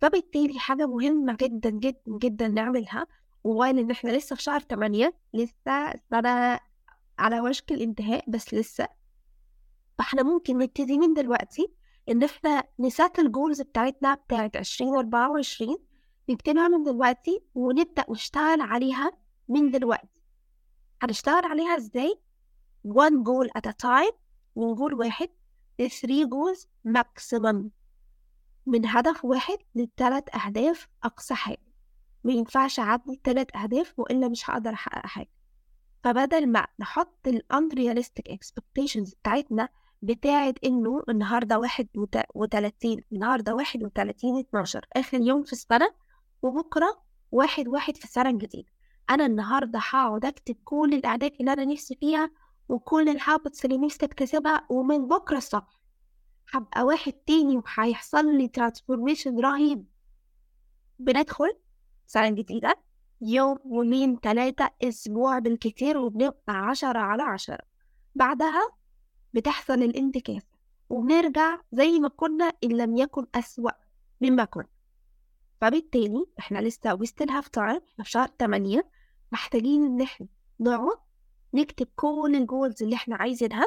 فبالتالي 0.00 0.58
حاجة 0.58 0.86
مهمة 0.86 1.36
جدا 1.40 1.70
جدا 1.70 2.00
جدا 2.08 2.48
نعملها. 2.48 3.06
ووايل 3.44 3.78
إن 3.78 3.90
إحنا 3.90 4.10
لسه 4.10 4.36
في 4.36 4.42
شهر 4.42 4.60
تمانية. 4.60 5.14
لسه 5.34 5.90
السنة 5.90 6.60
على 7.18 7.40
وشك 7.40 7.72
الانتهاء 7.72 8.24
بس 8.30 8.54
لسه. 8.54 8.88
فإحنا 9.98 10.22
ممكن 10.22 10.58
نبتدي 10.58 10.98
من 10.98 11.14
دلوقتي 11.14 11.72
إن 12.08 12.22
إحنا 12.22 12.64
نسات 12.78 13.18
الجولز 13.18 13.60
بتاعتنا 13.60 14.14
بتاعت 14.14 14.56
عشرين 14.56 14.94
أربعة 14.94 15.30
وعشرين. 15.30 15.76
نكتبها 16.28 16.68
من 16.68 16.82
دلوقتي 16.84 17.42
ونبدأ 17.54 18.04
نشتغل 18.10 18.60
عليها 18.60 19.12
من 19.48 19.70
دلوقتي. 19.70 20.20
هنشتغل 21.02 21.44
عليها 21.44 21.76
إزاي؟ 21.76 22.20
One 22.88 23.22
goal 23.22 23.48
at 23.58 23.70
a 23.70 23.74
time 23.82 24.14
من 24.56 24.74
جول 24.74 24.94
واحد 24.94 25.28
ل 25.78 25.90
3 25.90 26.24
goals 26.28 26.66
maximum. 26.88 27.70
من 28.66 28.86
هدف 28.86 29.24
واحد 29.24 29.58
لثلاث 29.74 30.24
أهداف 30.36 30.88
أقصى 31.04 31.34
حاجة. 31.34 31.66
ما 32.24 32.32
ينفعش 32.32 32.80
أعدي 32.80 33.20
ثلاث 33.24 33.56
أهداف 33.56 33.98
وإلا 33.98 34.28
مش 34.28 34.50
هقدر 34.50 34.72
أحقق 34.72 35.06
حاجة. 35.06 35.30
فبدل 36.04 36.46
ما 36.46 36.66
نحط 36.78 37.28
ال 37.28 37.42
unrealistic 37.52 38.32
expectations 38.32 39.14
بتاعتنا 39.22 39.68
بتاعت 40.02 40.54
إنه 40.64 41.02
النهاردة 41.08 41.58
واحد 41.58 41.88
وتلاتين 42.34 43.04
النهاردة 43.12 43.54
واحد 43.54 43.82
وتلاتين 43.82 44.38
اتناشر 44.38 44.86
آخر 44.92 45.20
يوم 45.20 45.42
في 45.42 45.52
السنة 45.52 45.90
وبكرة 46.42 47.02
واحد 47.32 47.68
واحد 47.68 47.96
في 47.96 48.04
السنة 48.04 48.30
الجديدة 48.30 48.68
أنا 49.10 49.26
النهاردة 49.26 49.78
هقعد 49.82 50.24
أكتب 50.24 50.56
كل 50.64 50.94
الأهداف 50.94 51.32
اللي 51.40 51.52
أنا 51.52 51.64
نفسي 51.64 51.94
فيها 52.00 52.30
وكل 52.70 53.08
ال 53.08 53.16
habits 53.16 53.64
اللي 53.64 53.78
نفسي 53.78 54.06
أكتسبها 54.06 54.66
ومن 54.70 55.08
بكرة 55.08 55.36
الصبح. 55.36 55.80
هبقى 56.52 56.82
واحد 56.82 57.12
تاني 57.12 57.56
وهيحصل 57.56 58.36
لي 58.36 58.48
transformation 58.48 59.38
رهيب. 59.40 59.84
بندخل 60.98 61.56
سنة 62.06 62.30
جديدة 62.30 62.74
يوم 63.20 63.58
يومين 63.66 64.20
تلاتة 64.20 64.70
أسبوع 64.82 65.38
بالكتير 65.38 65.98
وبنبقى 65.98 66.54
عشرة 66.68 66.98
على 66.98 67.22
عشرة. 67.22 67.58
بعدها 68.14 68.68
بتحصل 69.34 69.82
الانتكاسة 69.82 70.46
وبنرجع 70.88 71.60
زي 71.72 71.98
ما 71.98 72.08
كنا 72.08 72.52
إن 72.64 72.76
لم 72.76 72.96
يكن 72.96 73.26
أسوأ 73.34 73.70
مما 74.20 74.44
كنا. 74.44 74.68
فبالتالي 75.60 76.26
إحنا 76.38 76.58
لسه 76.58 76.96
have 76.96 77.44
time 77.56 77.82
إحنا 77.92 78.04
في 78.04 78.10
شهر 78.10 78.28
تمانية 78.28 78.90
محتاجين 79.32 79.84
إن 79.84 80.00
إحنا 80.00 80.26
نقعد 80.60 80.98
نكتب 81.54 81.88
كل 81.96 82.32
ال 82.36 82.44
goals 82.44 82.82
اللي 82.82 82.96
إحنا 82.96 83.16
عايزينها 83.16 83.66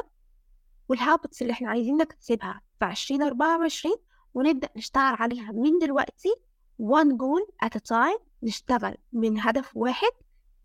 وال 0.88 1.01
habits 1.01 1.42
اللي 1.42 1.52
إحنا 1.52 1.70
عايزين 1.70 1.96
نكتسبها 1.96 2.60
في 2.78 2.84
عشرين 2.84 3.22
أربعة 3.22 3.58
وعشرين 3.58 3.96
ونبدأ 4.34 4.68
نشتغل 4.76 5.02
عليها 5.18 5.52
من 5.52 5.78
دلوقتي. 5.78 6.34
One 6.82 7.08
goal 7.16 7.66
at 7.66 7.70
a 7.76 7.80
time. 7.80 8.20
نشتغل 8.42 8.96
من 9.12 9.40
هدف 9.40 9.76
واحد 9.76 10.10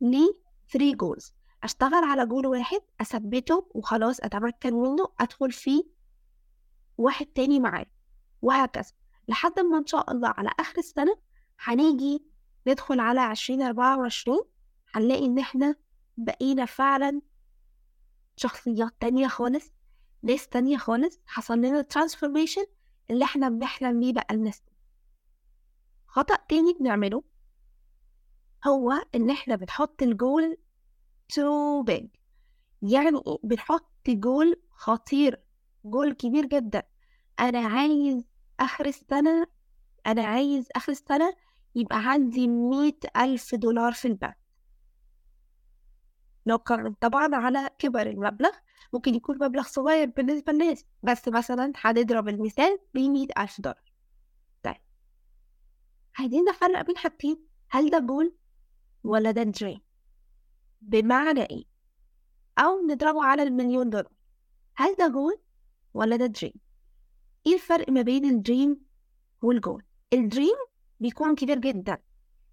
ل 0.02 0.18
3 0.74 0.94
goals. 0.94 1.32
أشتغل 1.64 2.04
على 2.04 2.26
جول 2.26 2.48
واحد 2.48 2.82
أثبته 3.02 3.68
وخلاص 3.72 4.20
أتمكن 4.20 4.74
منه 4.74 5.08
أدخل 5.20 5.52
فيه 5.52 5.84
واحد 6.98 7.26
تاني 7.26 7.60
معاه 7.60 7.86
وهكذا. 8.42 8.92
لحد 9.28 9.60
ما 9.60 9.78
إن 9.78 9.86
شاء 9.86 10.12
الله 10.12 10.34
على 10.38 10.50
آخر 10.60 10.78
السنة 10.78 11.16
هنيجي 11.60 12.24
ندخل 12.68 13.00
على 13.00 13.20
عشرين 13.20 13.62
أربعة 13.62 13.98
وعشرين. 14.00 14.42
هنلاقي 14.94 15.26
إن 15.26 15.40
إحنا 15.40 15.76
بقينا 16.20 16.66
فعلا 16.66 17.22
شخصيات 18.36 18.94
تانية 19.00 19.28
خالص 19.28 19.74
ناس 20.24 20.48
تانية 20.48 20.78
خالص. 20.78 21.20
حصل 21.26 21.58
لنا 21.58 21.82
ال 21.82 21.87
transformation 21.87 22.66
اللي 23.12 23.26
إحنا 23.26 23.50
بنحلم 23.50 24.00
بيه 24.00 24.14
بقى 24.14 24.36
لنا 24.36 24.52
خطأ 26.08 26.36
تاني 26.50 26.74
بنعمله 26.80 27.24
هو 28.68 28.92
إن 29.16 29.30
إحنا 29.30 29.56
بنحط 29.56 30.02
ال 30.02 30.13
goal 30.13 30.58
too 31.36 31.84
big. 31.86 32.08
يعني؟ 32.82 33.22
بنحط 33.44 33.92
جول 34.08 34.62
خطير 34.72 35.44
جول 35.86 36.14
كبير 36.14 36.46
جدا. 36.46 36.84
أنا 37.40 37.60
عايز 37.60 38.26
آخر 38.60 38.86
السنة 38.86 39.48
أنا 40.08 40.24
عايز 40.26 40.68
آخر 40.76 40.92
السنة 40.92 41.34
يبقى 41.76 41.98
عندي 42.12 42.48
مية 42.48 43.00
ألف 43.18 43.56
دولار 43.56 43.92
في 43.94 44.08
البنك. 44.08 44.38
كان 46.58 46.94
طبعا 46.94 47.36
على 47.36 47.70
كبر 47.80 48.08
المبلغ 48.10 48.52
ممكن 48.94 49.16
يكون 49.16 49.38
مبلغ 49.44 49.64
صغير 49.64 50.10
بالنسبة 50.10 50.54
للناس 50.54 50.86
بس 51.04 51.28
مثلا 51.28 51.74
هنضرب 51.76 52.28
المثال 52.28 52.80
بمية 52.94 53.28
ألف 53.38 53.62
دولار. 53.62 53.92
طيب. 54.64 54.76
عايزين 56.20 56.46
نفرق 56.50 56.82
بين 56.82 56.98
حاجتين 56.98 57.38
هل 57.70 57.90
ده 57.90 58.00
جول 58.00 58.36
ولا 59.04 59.32
ده 59.32 59.44
dream 59.44 59.82
بمعنى 60.82 61.42
إيه؟ 61.42 61.64
أو 62.58 62.88
نضربه 62.88 63.24
على 63.24 63.44
المليون 63.44 63.90
دولار. 63.90 64.12
هل 64.76 64.96
ده 65.00 65.08
جول 65.08 65.40
ولا 65.94 66.16
ده 66.16 66.26
dream 66.26 66.54
إيه 67.48 67.54
الفرق 67.54 67.90
ما 67.90 68.02
بين 68.02 68.26
ال 68.26 68.35
dream 68.35 68.82
وال 69.42 69.54
goal؟ 69.54 69.84
ال 70.14 70.21
dream 70.21 70.56
بيكون 71.00 71.36
كبير 71.36 71.60
جدا 71.60 71.98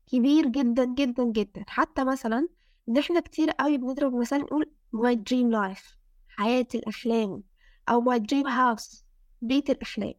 كبير 0.07 0.47
جدا 0.47 0.85
جدا 0.85 1.25
جدا. 1.25 1.65
حتى 1.69 2.05
مثلا 2.05 2.49
ان 2.89 2.99
إحنا 2.99 3.21
كتير 3.21 3.51
قوي 3.51 3.79
بنضرب 3.79 4.15
مثلا 4.15 4.39
نقول 4.39 4.71
my 4.97 5.15
dream 5.17 5.53
life 5.77 5.97
حياة 6.29 6.67
الأحلام 6.75 7.43
أو 7.89 8.05
my 8.05 8.19
dream 8.19 8.47
house 8.47 9.03
بيت 9.43 9.71
الأحلام 9.71 10.15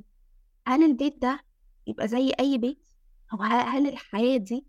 هل 0.68 0.84
البيت 0.84 1.22
ده 1.22 1.40
يبقى 1.88 2.08
زي 2.08 2.32
أي 2.40 2.58
بيت؟ 2.58 2.88
أو 3.34 3.42
هل 3.44 3.88
الحياة 3.88 4.38
دي 4.38 4.66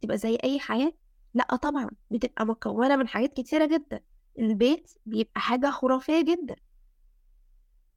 تبقى 0.00 0.18
زي 0.18 0.38
أي 0.44 0.60
حياة؟ 0.60 0.92
لأ 1.34 1.56
طبعا 1.56 1.90
بتبقى 2.10 2.46
مكونة 2.46 2.96
من 2.96 3.08
حاجات 3.08 3.32
كتيرة 3.32 3.66
جدا 3.66 4.00
البيت 4.38 4.92
بيبقى 5.06 5.40
حاجة 5.40 5.70
خرافية 5.70 6.20
جدا 6.22 6.56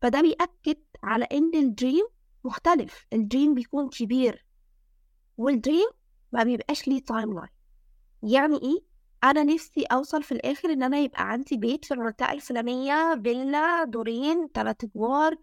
فده 0.01 0.21
بيأكد 0.21 0.83
على 1.03 1.25
إن 1.25 1.51
ال 1.55 1.64
dream 1.64 2.07
مختلف 2.43 3.05
ال 3.13 3.20
dream 3.20 3.53
بيكون 3.53 3.89
كبير 3.89 4.45
وال 5.37 5.51
dream 5.51 5.87
ما 6.31 6.43
بيبقاش 6.43 6.87
ليه 6.87 7.03
timeline 7.03 7.49
يعني 8.23 8.55
إيه؟ 8.55 8.94
أنا 9.23 9.43
نفسي 9.43 9.83
أوصل 9.83 10.23
في 10.23 10.31
الآخر 10.31 10.69
إن 10.69 10.83
أنا 10.83 10.97
يبقى 10.97 11.29
عندي 11.31 11.57
بيت 11.57 11.85
في 11.85 11.93
المنطقة 11.93 12.31
الفلانية 12.31 13.21
فيلا 13.23 13.83
دورين 13.83 14.51
تلات 14.51 14.83
أدوار 14.83 15.37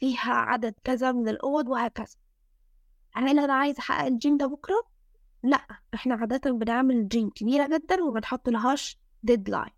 فيها 0.00 0.32
عدد 0.32 0.74
كذا 0.84 1.12
من 1.12 1.28
الأوض 1.28 1.68
وهكذا 1.68 2.16
هل 3.14 3.38
أنا 3.38 3.52
عايزة 3.54 3.78
أحقق 3.80 4.06
الجيم 4.06 4.36
ده 4.36 4.46
بكرة؟ 4.46 4.82
لأ 5.42 5.66
إحنا 5.94 6.14
عادة 6.14 6.50
بنعمل 6.50 7.08
جيم 7.08 7.30
كبيرة 7.30 7.66
جدا 7.78 8.02
وما 8.02 8.48
بنحطلهاش 8.48 8.98
deadline 9.22 9.70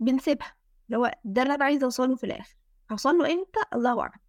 بنسيبها 0.00 0.54
لو 0.88 1.10
ده 1.24 1.42
اللي 1.42 1.54
أنا 1.54 1.64
عايزة 1.64 1.84
أوصله 1.84 2.16
في 2.16 2.24
الآخر 2.24 2.56
هوصله 2.92 3.32
إمتى؟ 3.32 3.60
الله 3.74 4.00
أعلم 4.00 4.20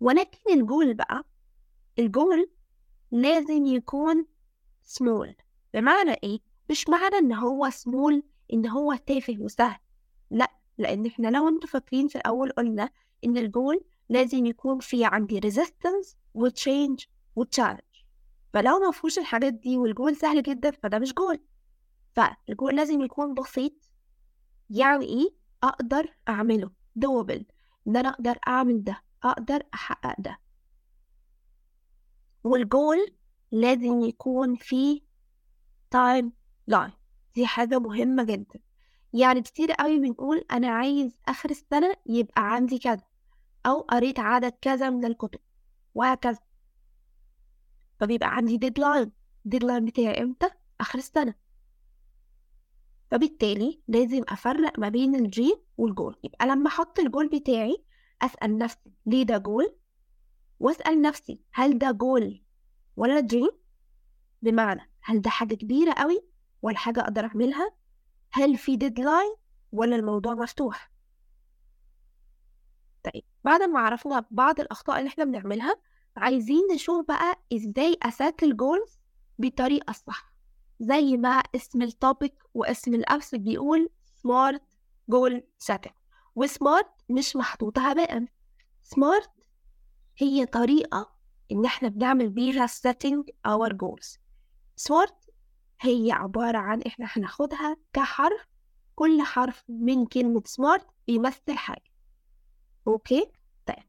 ولكن 0.00 0.38
الجول 0.52 0.94
بقى 0.94 1.24
الجول 1.98 2.50
لازم 3.10 3.66
يكون 3.66 4.26
سمول 4.82 5.34
بمعنى 5.74 6.12
إيه؟ 6.24 6.49
مش 6.70 6.88
معنى 6.88 7.16
إن 7.18 7.32
هو 7.32 7.70
سمول 7.70 8.22
إن 8.52 8.66
هو 8.66 8.94
تافه 8.94 9.36
وسهل. 9.38 9.78
لأ 10.30 10.52
لأن 10.78 11.06
إحنا 11.06 11.28
لو 11.28 11.48
أنتوا 11.48 11.68
فاكرين 11.68 12.08
في 12.08 12.16
الأول 12.16 12.50
قلنا 12.50 12.90
إن 13.24 13.36
الجول 13.38 13.84
لازم 14.08 14.46
يكون 14.46 14.78
فيه 14.78 15.06
عندي 15.06 15.40
resistance 15.40 16.16
و 16.34 16.44
change 16.44 17.04
و 17.36 17.40
challenge 17.40 17.80
فلو 18.52 18.78
ما 18.78 18.90
فيهوش 18.90 19.18
الحاجات 19.18 19.52
دي 19.54 19.78
والجول 19.78 20.16
سهل 20.16 20.42
جدا 20.42 20.70
فده 20.70 20.98
مش 20.98 21.14
goal 21.14 21.40
فال 22.12 22.33
goal 22.33 22.76
لازم 22.76 23.00
يكون 23.00 23.34
بسيط. 23.34 23.72
يعني 24.70 25.04
إيه؟ 25.04 25.28
أقدر 25.62 26.14
أعمله. 26.28 26.70
doable 26.96 27.46
إن 27.86 27.96
أنا 27.96 28.08
أقدر 28.08 28.38
أعمل 28.48 28.84
ده 28.84 29.02
أقدر 29.22 29.62
أحقق 29.74 30.20
ده. 30.20 30.38
والجول 32.44 33.14
لازم 33.52 34.00
يكون 34.00 34.56
فيه 34.56 35.00
timeline 35.90 36.92
دي 37.34 37.46
حاجة 37.46 37.78
مهمة 37.78 38.22
جدا. 38.24 38.60
يعني 39.12 39.42
كتير 39.42 39.72
قوي 39.72 39.98
بنقول 39.98 40.44
أنا 40.50 40.68
عايز 40.68 41.18
آخر 41.28 41.50
السنة 41.50 41.94
يبقى 42.06 42.54
عندي 42.54 42.78
كذا 42.78 43.02
أو 43.66 43.80
قريت 43.80 44.18
عدد 44.18 44.52
كذا 44.60 44.90
من 44.90 45.04
الكتب 45.04 45.40
وهكذا. 45.94 46.38
فبيبقى 48.00 48.36
عندي 48.36 48.56
deadline 48.56 49.12
ال 49.44 49.48
deadline 49.48 49.84
بتاعي 49.84 50.22
إمتى؟ 50.22 50.50
آخر 50.80 50.98
السنة. 50.98 51.34
فبالتالي 53.10 53.80
لازم 53.88 54.22
أفرق 54.28 54.78
ما 54.78 54.88
بين 54.88 55.14
ال 55.14 55.21
dream 55.21 55.56
وال 55.76 55.89
goal 55.89 56.16
يبقى 56.24 56.46
لما 56.46 56.68
أحط 56.68 56.98
الجول 56.98 57.28
بتاعي 57.28 57.84
أسأل 58.22 58.58
نفسي 58.58 58.92
ليه 59.06 59.22
ده 59.22 59.38
جول 59.38 59.76
وأسأل 60.60 61.02
نفسي 61.02 61.40
هل 61.52 61.78
ده 61.78 61.90
جول 61.90 62.42
ولا 62.96 63.20
dream 63.20 63.50
بمعنى 64.42 64.90
هل 65.00 65.20
ده 65.22 65.30
حاجة 65.30 65.54
كبيرة 65.54 65.92
قوي؟ 65.92 66.29
ولا 66.62 66.76
حاجة 66.78 67.00
أقدر 67.00 67.24
أعملها 67.24 67.72
هل 68.32 68.56
في 68.58 68.76
deadline 68.76 69.34
ولا 69.72 69.96
الموضوع 69.96 70.34
مفتوح؟ 70.34 70.90
طيب 73.04 73.24
بعد 73.44 73.62
ما 73.62 73.80
عرفنا 73.80 74.24
بعض 74.30 74.60
الأخطاء 74.60 74.98
اللي 74.98 75.08
إحنا 75.08 75.24
بنعملها 75.24 75.76
عايزين 76.16 76.60
نشوف 76.74 77.06
بقى 77.08 77.36
إزاي 77.52 77.96
أ 78.02 78.12
set 78.12 78.42
ال 78.42 78.51
goals 78.51 78.98
بالطريقة 79.38 79.90
الصح. 79.90 80.34
زي 80.80 81.16
ما 81.16 81.28
اسم 81.54 81.82
ال 81.82 81.92
topic 81.92 82.42
واسم 82.54 82.94
ال 82.94 82.99
episode 82.99 83.34
بيقول 83.34 83.90
smart 84.22 84.62
goal 85.08 85.44
setting 85.58 85.92
و 86.34 86.43
smart 86.43 86.90
مش 87.08 87.36
محطوطة 87.36 87.90
هباء 87.90 88.24
smart 88.82 89.30
هي 90.18 90.46
طريقة 90.46 91.12
إن 91.52 91.64
إحنا 91.64 91.88
بنعمل 91.88 92.28
بيها 92.30 92.66
setting 92.66 93.24
our 93.48 93.70
goals. 93.72 94.18
smart 94.76 95.14
هي 95.80 96.12
عبارة 96.12 96.58
عن 96.58 96.82
إحنا 96.82 97.06
هناخدها 97.08 97.76
كحرف 97.92 98.46
كل 98.94 99.22
حرف 99.22 99.64
من 99.68 100.06
كلمة 100.06 100.42
smart 100.46 100.86
بيمثل 101.06 101.56
حاجة. 101.56 101.90
okay؟ 102.86 103.32
طيب. 103.66 103.84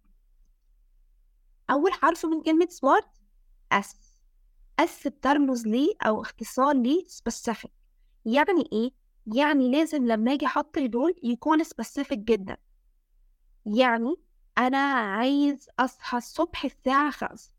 أول 1.70 1.94
حرف 1.94 2.26
من 2.26 2.42
كلمة 2.44 2.68
سمارت 2.70 3.08
اس 3.72 3.96
اس 4.80 5.08
بترمز 5.08 5.68
لي 5.68 5.96
أو 6.02 6.22
اختصار 6.22 6.76
لي 6.76 7.06
specific. 7.10 7.70
يعني 8.26 8.70
إيه؟ 8.74 8.92
يعني 9.36 9.72
لازم 9.72 10.06
لما 10.08 10.34
أجي 10.34 10.46
أحط 10.46 10.78
الجول 10.78 11.16
يكون 11.24 11.64
specific 11.64 12.14
جدا. 12.14 12.58
يعني 13.66 14.16
أنا 14.58 14.94
عايز 14.94 15.70
أصحى 15.80 16.18
الصبح 16.18 16.66
الساعة 16.66 17.12
خمسة. 17.12 17.54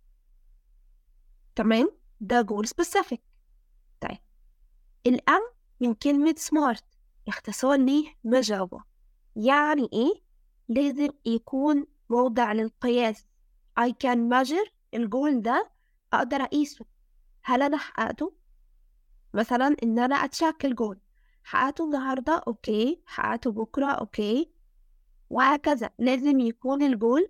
تمام؟ 1.55 1.91
ده 2.21 2.43
جول 2.43 2.67
specific. 2.67 3.32
الأم 5.06 5.42
من 5.80 5.94
كلمة 5.94 6.35
smart 6.38 6.82
اختصار 7.28 7.78
ليه 7.78 8.09
measurable 8.28 8.82
يعني 9.37 9.88
إيه؟ 9.92 10.23
لازم 10.68 11.09
يكون 11.25 11.87
موضع 12.11 12.52
للقياس. 12.52 13.26
I 13.80 13.88
can 13.90 14.16
measure 14.30 14.71
الجول 14.94 15.42
ده 15.42 15.71
أقدر 16.12 16.42
أقيسه. 16.42 16.85
هل 17.42 17.62
أنا 17.62 17.76
حققته؟ 17.76 18.32
مثلا 19.35 19.76
إن 19.82 19.99
أنا 19.99 20.14
أتشاك 20.14 20.64
الجول. 20.64 21.00
حققته 21.44 21.85
النهاردة؟ 21.85 22.42
okay. 22.47 23.02
حققته 23.06 23.50
بكرة؟ 23.52 23.87
okay. 23.87 24.50
وهكذا. 25.30 25.90
لازم 25.99 26.40
يكون 26.40 26.82
الجول 26.82 27.28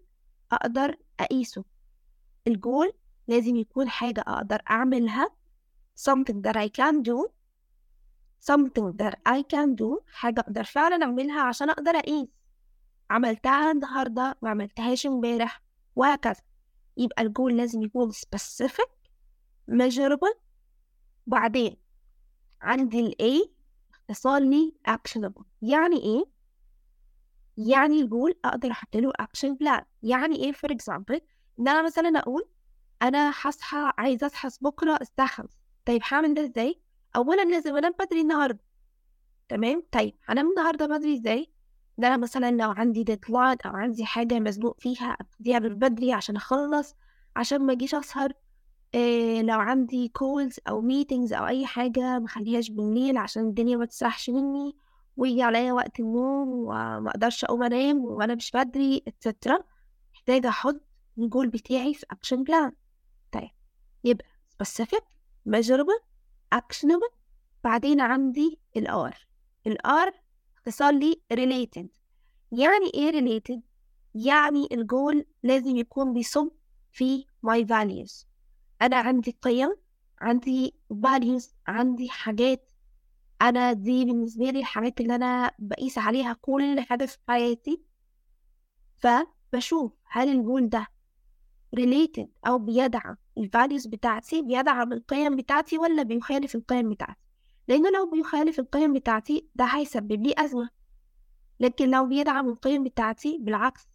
أقدر 0.53 0.97
أقيسه. 1.21 1.65
الجول 2.47 2.93
لازم 3.29 3.57
يكون 3.57 3.89
حاجة 3.89 4.25
أقدر 4.27 4.63
أعملها. 4.71 5.31
something 6.11 6.43
that 6.43 6.57
I 6.57 6.69
can 6.69 7.03
do. 7.03 7.29
Something 8.51 8.93
that 9.03 9.15
I 9.29 9.43
can 9.43 9.77
do 9.77 9.99
حاجة 10.13 10.41
أقدر 10.41 10.65
فعلا 10.65 11.05
أعملها 11.05 11.41
عشان 11.43 11.71
أقدر 11.71 11.91
أقيس 11.91 12.29
عملتها 13.11 13.71
النهاردة 13.73 14.39
ما 14.43 14.51
عملتهاش 14.51 15.07
امبارح 15.07 15.63
وهكذا. 15.97 16.41
يبقى 16.97 17.23
الجول 17.23 17.57
لازم 17.57 17.83
يكون 17.83 18.13
specific 18.13 18.91
measurable. 19.71 20.37
بعدين 21.27 21.77
عندي 22.63 23.01
ال 23.01 23.15
A 23.23 23.49
اختصار 23.95 24.41
لي 24.43 24.75
actionable. 24.89 25.43
يعني 25.63 25.97
إيه؟ 25.97 26.25
يعني 27.57 28.01
الجول 28.01 28.39
أقدر 28.45 28.71
أحط 28.71 28.97
له 28.97 29.13
action 29.23 29.51
plan. 29.63 29.85
يعني 30.03 30.37
إيه؟ 30.37 30.53
for 30.53 30.69
example 30.69 31.21
إن 31.61 31.69
أنا 31.69 31.83
مثلا 31.83 32.19
أقول 32.19 32.49
أنا 33.03 33.33
هصحى 33.43 33.93
عايزة 33.99 34.27
أصحى 34.27 34.49
بكرة 34.61 34.99
الساعة 35.01 35.29
خمسة. 35.29 35.59
طيب 35.87 36.01
هعمل 36.11 36.35
ده 36.35 36.45
إزاي؟ 36.45 36.83
أولا 37.17 37.43
لازم 37.45 37.77
أنام 37.77 37.93
بدري 38.01 38.21
النهاردة 38.21 38.61
تمام 39.49 39.83
طيب 39.93 40.15
هنام 40.29 40.51
النهاردة 40.51 40.87
بدري 40.87 41.15
إزاي؟ 41.15 41.53
ده 41.99 42.09
أنا 42.09 42.17
مثلا 42.17 42.51
لو 42.51 42.71
عندي 42.71 43.03
deadline 43.05 43.57
أو 43.67 43.71
عندي 43.71 44.05
حاجة 44.05 44.41
مزنوق 44.41 44.81
فيها 44.81 45.17
أبتديها 45.21 45.59
من 45.59 45.75
بدري 45.75 46.13
عشان 46.13 46.37
أخلص 46.37 46.95
عشان 47.37 47.59
ما 47.67 47.73
أجيش 47.73 47.95
أسهر 47.95 48.33
إيه 48.95 49.43
لو 49.43 49.59
عندي 49.61 50.09
calls 50.09 50.57
أو 50.69 50.81
meetings 50.81 51.33
أو 51.33 51.47
أي 51.47 51.67
حاجة 51.67 52.19
مخليهاش 52.19 52.71
بالليل 52.71 53.17
عشان 53.17 53.43
الدنيا 53.49 53.77
ما 53.77 53.85
تسرحش 53.87 54.31
مني 54.31 54.77
ويجي 55.17 55.43
عليا 55.43 55.73
وقت 55.73 56.01
النوم 56.01 56.49
وما 56.49 57.11
أقدرش 57.11 57.45
أقوم 57.45 57.63
أنام 57.63 58.05
وأنا 58.05 58.35
مش 58.35 58.51
بدري 58.51 59.03
et 59.09 59.21
cetera 59.21 59.59
محتاجة 60.15 60.49
أحط 60.49 60.81
الجول 61.19 61.49
بتاعي 61.49 61.95
في 61.95 62.07
action 62.11 62.45
plan 62.45 62.73
طيب 63.33 63.51
يبقى 64.05 64.27
specific 64.55 65.03
measurable 65.49 66.03
actionable. 66.53 67.15
بعدين 67.65 68.01
عندي 68.01 68.61
ال 68.77 69.13
R. 69.13 69.17
ال 69.67 69.79
R 69.87 70.13
اختصار 70.57 70.93
لي 70.93 71.23
related. 71.35 71.87
يعني 72.53 72.91
إيه 72.95 73.11
related؟ 73.13 73.61
يعني 74.15 74.69
الجول 74.73 75.27
لازم 75.43 75.77
يكون 75.77 76.13
بيصب 76.13 76.51
في 76.91 77.25
my 77.47 77.65
values. 77.65 78.27
أنا 78.83 78.97
عندي 78.97 79.37
قيم 79.43 79.77
عندي 80.21 80.75
values 80.95 81.45
عندي 81.67 82.09
حاجات. 82.09 82.73
أنا 83.43 83.73
دي 83.73 84.05
بالنسبة 84.05 84.45
لي 84.51 84.59
الحاجات 84.59 85.01
اللي 85.01 85.15
أنا 85.15 85.53
بقيس 85.59 85.99
عليها 85.99 86.33
كل 86.41 86.81
حاجة 86.81 87.07
في 87.07 87.19
حياتي. 87.29 87.83
فبشوف 88.99 89.93
هل 90.05 90.29
الجول 90.29 90.69
ده 90.69 90.87
related 91.77 92.27
أو 92.47 92.59
بيدعم 92.59 93.17
ال 93.39 93.46
values 93.46 93.87
بتاعتي 93.87 94.43
بيدعم 94.43 94.93
القيم 94.93 95.37
بتاعتي 95.37 95.79
ولا 95.79 96.03
بيخالف 96.03 96.55
القيم 96.55 96.91
بتاعتي؟ 96.91 97.21
لأنه 97.69 97.91
لو 97.91 98.11
بيخالف 98.11 98.59
القيم 98.59 98.93
بتاعتي 98.93 99.49
ده 99.55 99.65
هيسبب 99.65 100.27
لي 100.27 100.35
أزمة. 100.39 100.71
لكن 101.61 101.91
لو 101.91 102.07
بيدعم 102.07 102.49
القيم 102.49 102.85
بتاعتي 102.85 103.39
بالعكس 103.41 103.89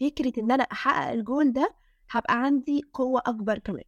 فكرة 0.00 0.32
إن 0.38 0.50
أنا 0.50 0.62
أحقق 0.62 1.10
الجول 1.10 1.52
ده 1.52 1.74
هبقى 2.10 2.42
عندي 2.42 2.82
قوة 2.92 3.22
أكبر 3.26 3.58
كمان. 3.58 3.84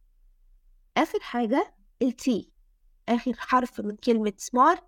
آخر 0.97 1.19
حاجة 1.21 1.73
ال 2.01 2.15
T. 2.21 2.31
آخر 3.09 3.33
حرف 3.37 3.81
من 3.81 3.95
كلمة 3.95 4.33
smart 4.41 4.81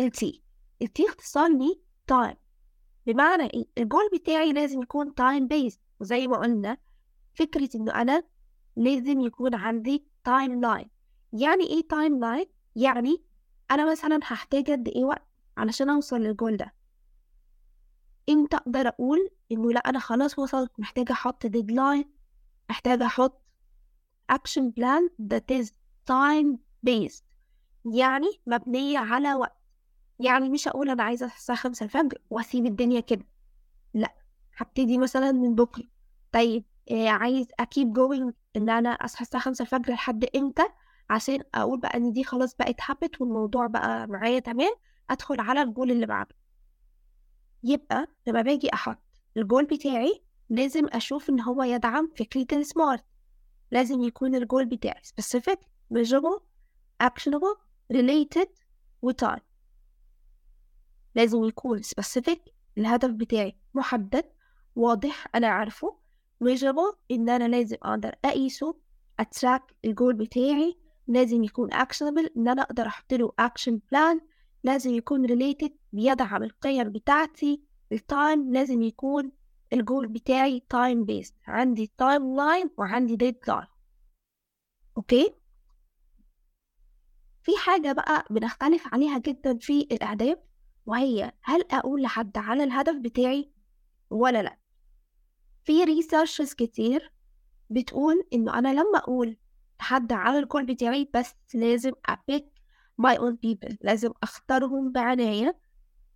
ال 0.00 0.12
T. 0.16 0.24
ال 0.82 0.88
T 0.98 1.08
اختصار 1.08 1.48
لي 1.48 1.80
time. 2.12 2.36
بمعنى 3.06 3.42
إيه؟ 3.42 3.64
الجول 3.78 4.10
بتاعي 4.14 4.52
لازم 4.52 4.82
يكون 4.82 5.10
time 5.20 5.48
based. 5.54 5.78
وزي 6.00 6.26
ما 6.26 6.36
قلنا 6.36 6.76
فكرة 7.34 7.68
إنه 7.74 7.92
أنا 7.94 8.22
لازم 8.78 9.20
يكون 9.20 9.54
عندي 9.54 10.06
timeline 10.24 10.90
يعني 11.32 11.64
إيه 11.66 11.88
timeline؟ 11.88 12.46
يعني 12.76 13.22
أنا 13.70 13.90
مثلا 13.90 14.20
هحتاج 14.22 14.70
قد 14.70 14.88
إيه 14.88 15.04
وقت 15.04 15.28
علشان 15.56 15.90
أوصل 15.90 16.16
للجول 16.20 16.56
ده. 16.56 16.74
إمتى 18.28 18.56
أقدر 18.56 18.88
أقول 18.88 19.30
إنه 19.52 19.72
لأ 19.72 19.80
أنا 19.80 19.98
خلاص 19.98 20.38
وصلت 20.38 20.80
محتاجة 20.80 21.12
أحط 21.12 21.46
deadline 21.46 22.04
محتاجة 22.70 23.06
أحط 23.06 23.42
action 24.30 24.70
plan 24.70 25.10
that 25.32 25.56
is 25.62 25.66
time 26.10 26.56
based. 26.86 27.22
يعني 27.84 28.26
مبنية 28.46 28.98
على 28.98 29.34
وقت. 29.34 29.56
يعني 30.20 30.48
مش 30.48 30.68
هقول 30.68 30.90
أنا 30.90 31.02
عايزة 31.02 31.26
الساعة 31.26 31.58
خمسة 31.58 31.84
الفجر 31.84 32.18
وأسيب 32.30 32.66
الدنيا 32.66 33.00
كده. 33.00 33.24
لأ 33.94 34.14
هبتدي 34.56 34.98
مثلا 34.98 35.32
من 35.32 35.54
بكرة. 35.54 35.84
طيب 36.32 36.64
آه 36.90 37.08
عايز 37.08 37.46
أ 37.60 37.66
keep 37.66 37.92
going 37.92 38.32
إن 38.56 38.70
أنا 38.70 38.90
أصحى 38.90 39.22
الساعة 39.22 39.42
خمسة 39.42 39.62
الفجر 39.62 39.92
لحد 39.92 40.24
إمتى؟ 40.36 40.62
عشان 41.10 41.38
أقول 41.54 41.80
بقى 41.80 41.96
إن 41.96 42.12
دي 42.12 42.24
خلاص 42.24 42.54
بقت 42.56 42.76
habit 42.88 43.20
والموضوع 43.20 43.66
بقى 43.66 44.06
معايا 44.06 44.38
تمام؟ 44.38 44.72
أدخل 45.10 45.40
على 45.40 45.62
الجول 45.62 45.90
اللي 45.90 46.06
بعده. 46.06 46.34
يبقى 47.64 48.06
لما 48.26 48.42
باجي 48.42 48.74
أحط 48.74 48.98
الجول 49.36 49.64
بتاعي 49.64 50.22
لازم 50.50 50.86
أشوف 50.92 51.30
إن 51.30 51.40
هو 51.40 51.62
يدعم 51.62 52.12
فكرة 52.18 52.46
ال 52.58 52.66
smart 52.66 53.04
لازم 53.70 54.00
يكون 54.02 54.34
الجول 54.34 54.66
بتاعي 54.66 55.02
specific 55.02 55.58
measurable 55.94 56.40
actionable 57.02 57.58
related 57.92 58.48
و 59.02 59.12
time. 59.12 59.40
لازم 61.14 61.44
يكون 61.44 61.82
specific 61.82 62.38
الهدف 62.78 63.10
بتاعي 63.10 63.56
محدد 63.74 64.24
واضح 64.76 65.26
أنا 65.34 65.46
عارفه. 65.48 66.07
Measurable 66.44 66.96
إن 67.10 67.28
أنا 67.28 67.48
لازم 67.48 67.76
أقدر 67.82 68.14
أقيسه 68.24 68.76
أ 69.20 69.27
track 69.27 69.62
ال 69.84 69.90
goal 69.90 70.14
بتاعي 70.14 70.78
لازم 71.06 71.44
يكون 71.44 71.72
actionable 71.72 72.30
إن 72.36 72.48
أنا 72.48 72.62
أقدر 72.62 72.86
أحط 72.86 73.14
له 73.14 73.32
action 73.40 73.72
plan 73.72 74.20
لازم 74.64 74.94
يكون 74.94 75.26
related 75.28 75.70
بيدعم 75.92 76.42
القيم 76.42 76.92
بتاعتي 76.92 77.62
ال 77.92 78.04
time 78.04 78.52
لازم 78.52 78.82
يكون 78.82 79.32
الجول 79.72 80.08
بتاعي 80.08 80.62
time 80.68 81.04
based 81.04 81.34
عندي 81.46 81.92
timeline 81.98 82.70
وعندي 82.78 83.16
deadline 83.16 83.66
okay؟ 84.96 85.34
في 87.42 87.52
حاجة 87.56 87.92
بقى 87.92 88.24
بنختلف 88.30 88.94
عليها 88.94 89.18
جدا 89.18 89.58
في 89.58 89.80
الأهداف 89.92 90.38
وهي 90.86 91.32
هل 91.42 91.64
أقول 91.70 92.02
لحد 92.02 92.38
على 92.38 92.64
الهدف 92.64 92.96
بتاعي 92.96 93.50
ولا 94.10 94.42
لأ؟ 94.42 94.58
في 95.68 95.84
researches 95.84 96.54
كتير 96.54 97.12
بتقول 97.70 98.26
إنه 98.32 98.58
أنا 98.58 98.68
لما 98.72 98.98
أقول 98.98 99.36
لحد 99.80 100.12
على 100.12 100.38
الجول 100.38 100.66
بتاعي 100.66 101.10
بس 101.14 101.34
لازم 101.54 101.92
أ 102.06 102.14
pick 102.14 102.46
my 103.02 103.14
own 103.14 103.34
people 103.46 103.76
لازم 103.80 104.12
أختارهم 104.22 104.92
بعناية. 104.92 105.58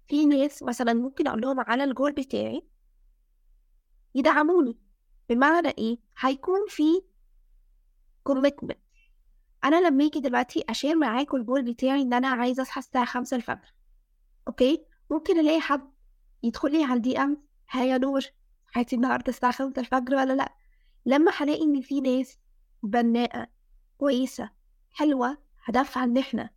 في 0.09 0.27
ناس 0.27 0.63
مثلا 0.63 0.93
ممكن 0.95 1.27
أقول 1.27 1.41
لهم 1.41 1.61
على 1.61 1.85
الجول 1.85 2.13
بتاعي 2.13 2.63
يدعموني. 4.15 4.79
بمعنى 5.29 5.69
إيه؟ 5.69 5.99
هيكون 6.19 6.61
في 6.69 7.03
commitment. 8.31 8.77
أنا 9.65 9.89
لما 9.89 10.05
يجي 10.05 10.21
دلوقتي 10.21 10.65
أ 10.69 10.73
share 10.73 10.97
معاكم 10.97 11.37
الجول 11.37 11.63
بتاعي 11.63 12.03
إن 12.03 12.15
أنا 12.15 12.29
عايزة 12.29 12.63
أصحى 12.63 12.79
الساعة 12.79 13.05
خمسة 13.05 13.37
الفجر 13.37 13.75
okay؟ 14.49 14.85
ممكن 15.11 15.39
ألاقي 15.39 15.61
حد 15.61 15.91
يدخل 16.43 16.73
لي 16.73 16.85
على 16.85 16.95
ال 16.97 17.19
DM 17.19 17.43
ها 17.71 17.85
يا 17.85 17.99
نور. 17.99 18.23
صحيتي 18.73 18.97
النهاردة 18.97 19.29
الساعة 19.29 19.53
خمسة 19.53 19.81
الفجر 19.81 20.15
ولا 20.15 20.33
لأ؟ 20.33 20.53
لما 21.07 21.33
هلاقي 21.37 21.63
إن 21.63 21.81
في 21.81 22.01
ناس 22.01 22.39
بناءة 22.83 23.47
كويسة 23.99 24.51
حلوة 24.91 25.39
هدفها 25.65 26.05
إن 26.05 26.19
إحنا 26.19 26.51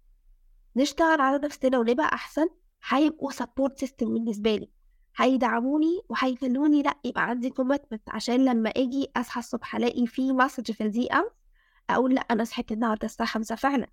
نشتغل 0.75 1.21
على 1.21 1.39
نفسنا 1.43 1.77
ونبقى 1.79 2.05
أحسن 2.13 2.47
هيبقوا 2.87 3.31
support 3.31 3.79
system 3.79 4.13
بالنسبة 4.13 4.55
لي. 4.55 4.69
هيدعموني 5.17 6.01
وهيخلوني 6.09 6.81
لأ 6.83 6.97
يبقى 7.05 7.29
عندي 7.29 7.49
commitment 7.49 8.09
عشان 8.09 8.45
لما 8.45 8.69
أجي 8.69 9.07
أصحى 9.17 9.39
الصبح 9.39 9.75
ألاقي 9.75 10.07
في 10.07 10.31
message 10.31 10.71
في 10.71 10.83
ال 10.83 11.07
DM 11.13 11.29
أقول 11.89 12.15
لأ 12.15 12.21
أنا 12.21 12.43
صحيت 12.43 12.71
النهاردة 12.71 13.05
الساعة 13.05 13.29
خمسة 13.29 13.55
فعلا. 13.55 13.87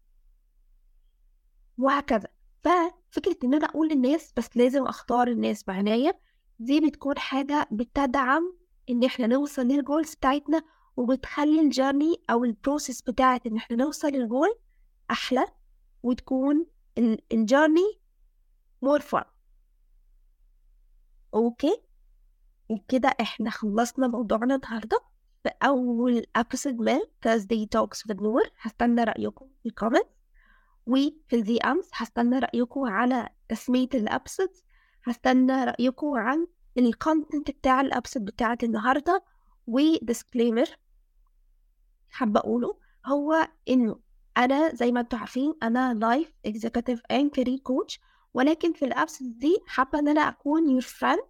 وهكذا. 1.79 2.29
ففكرة 2.61 3.37
إن 3.45 3.55
أنا 3.55 3.67
أقول 3.67 3.89
للناس 3.89 4.33
بس 4.37 4.57
لازم 4.57 4.87
أختار 4.87 5.29
الناس 5.29 5.63
بعناية 5.63 6.21
دي 6.63 6.81
بتكون 6.81 7.19
حاجة 7.19 7.69
بتدعم 7.73 8.57
إن 8.91 9.05
إحنا 9.05 9.27
نوصل 9.27 9.63
لل 9.63 9.77
goals 9.77 10.15
بتاعتنا 10.15 10.63
وبتخلي 10.97 11.61
ال 11.61 11.68
journey 11.68 12.23
أو 12.31 12.45
ال 12.45 12.52
process 12.52 13.03
بتاعت 13.03 13.47
إن 13.47 13.57
إحنا 13.57 13.77
نوصل 13.77 14.09
للجول 14.09 14.59
أحلى 15.11 15.47
وتكون 16.03 16.67
ال 17.33 17.41
journey 17.41 18.01
more 18.83 19.01
fun 19.01 19.23
okay؟ 21.35 21.83
وكده 22.69 23.09
إحنا 23.21 23.51
خلصنا 23.51 24.07
موضوعنا 24.09 24.55
النهاردة. 24.55 25.01
في 25.43 25.51
أول 25.63 26.27
episode 26.37 26.75
من 26.75 26.99
Thursday 26.99 27.67
Talks 27.77 27.99
with 28.09 28.23
نور 28.23 28.43
هستنى 28.61 29.05
رأيكم 29.05 29.47
في 29.63 29.69
ال 29.69 29.73
comment 29.73 30.07
وفي 30.87 31.13
ال 31.33 31.59
DMs 31.61 31.91
هستنى 31.95 32.39
رأيكم 32.39 32.81
على 32.85 33.29
تسمية 33.49 33.89
ال 33.95 34.01
episode 34.01 34.49
هستنى 35.05 35.65
رأيكم 35.65 36.07
عن 36.07 36.47
ال 36.79 36.88
content 36.88 37.51
بتاع 37.51 37.81
ال 37.81 37.86
episode 37.86 38.25
بتاعت 38.25 38.65
النهاردة 38.65 39.25
و 39.67 39.76
disclaimer 39.76 40.67
حابة 42.11 42.41
أقوله 42.41 42.77
هو 43.07 43.49
إنه 43.69 44.01
أنا 44.37 44.75
زي 44.75 44.93
ما 44.93 45.01
أنتوا 45.01 45.19
عارفين 45.19 45.55
أنا 45.63 45.95
life 45.95 46.33
executive 46.47 47.03
and 47.11 47.31
career 47.31 47.59
coach 47.59 48.01
ولكن 48.35 48.73
في 48.73 48.85
ال 48.85 48.91
episode 48.91 49.39
دي 49.39 49.59
حابة 49.67 49.99
إن 49.99 50.09
أنا 50.09 50.21
أكون 50.29 50.71
your 50.71 50.81
friend 50.81 51.23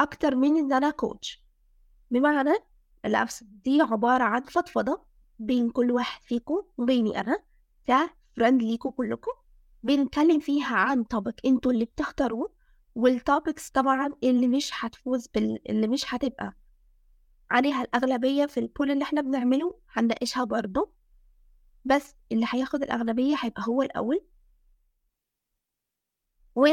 أكتر 0.00 0.36
من 0.36 0.56
إن 0.56 0.72
أنا 0.72 0.90
coach 0.90 1.44
بمعنى 2.10 2.54
ال 3.04 3.11
episode 3.11 3.62
دي 3.62 3.80
عبارة 3.82 4.24
عن 4.24 4.42
فضفضة 4.42 5.02
بين 5.38 5.70
كل 5.70 5.90
واحد 5.90 6.22
فيكم 6.24 6.62
وبيني 6.78 7.20
أنا 7.20 7.38
ك 7.86 7.97
friend 7.97 8.62
ليكم 8.62 8.90
كلكم. 8.90 9.30
بنتكلم 9.82 10.40
فيها 10.40 10.76
عن 10.76 11.08
topic 11.08 11.40
أنتوا 11.46 11.72
اللي 11.72 11.84
بتختاروه. 11.84 12.52
وال 12.96 13.14
topics 13.14 13.70
طبعا 13.70 14.10
اللي 14.24 14.48
مش 14.48 14.70
هتفوز 14.74 15.26
بال... 15.26 15.70
اللي 15.70 15.88
مش 15.88 16.14
هتبقى 16.14 16.56
عليها 17.50 17.82
الأغلبية 17.82 18.46
في 18.46 18.60
ال 18.60 18.66
poll 18.66 18.90
اللي 18.90 19.04
إحنا 19.04 19.20
بنعمله 19.20 19.80
هنناقشها 19.92 20.44
برضه 20.44 20.92
بس 21.84 22.14
اللي 22.32 22.46
هياخد 22.50 22.82
الأغلبية 22.82 23.36
هيبقى 23.40 23.62
هو 23.68 23.82
الأول 23.82 24.26
و 26.54 26.66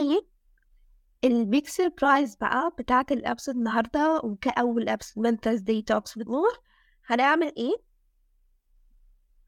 ال 1.23 1.34
big 1.34 1.67
surprise 1.67 2.35
بقى 2.35 2.71
بتاعت 2.79 3.11
ال 3.11 3.17
episode 3.17 3.55
النهاردة 3.55 4.21
وكأول 4.23 4.89
episode 4.89 5.23
من 5.27 5.37
Thursday 5.37 5.83
Talks 5.93 6.11
with 6.21 6.27
نور 6.27 6.59
هنعمل 7.05 7.53
إيه؟ 7.57 7.75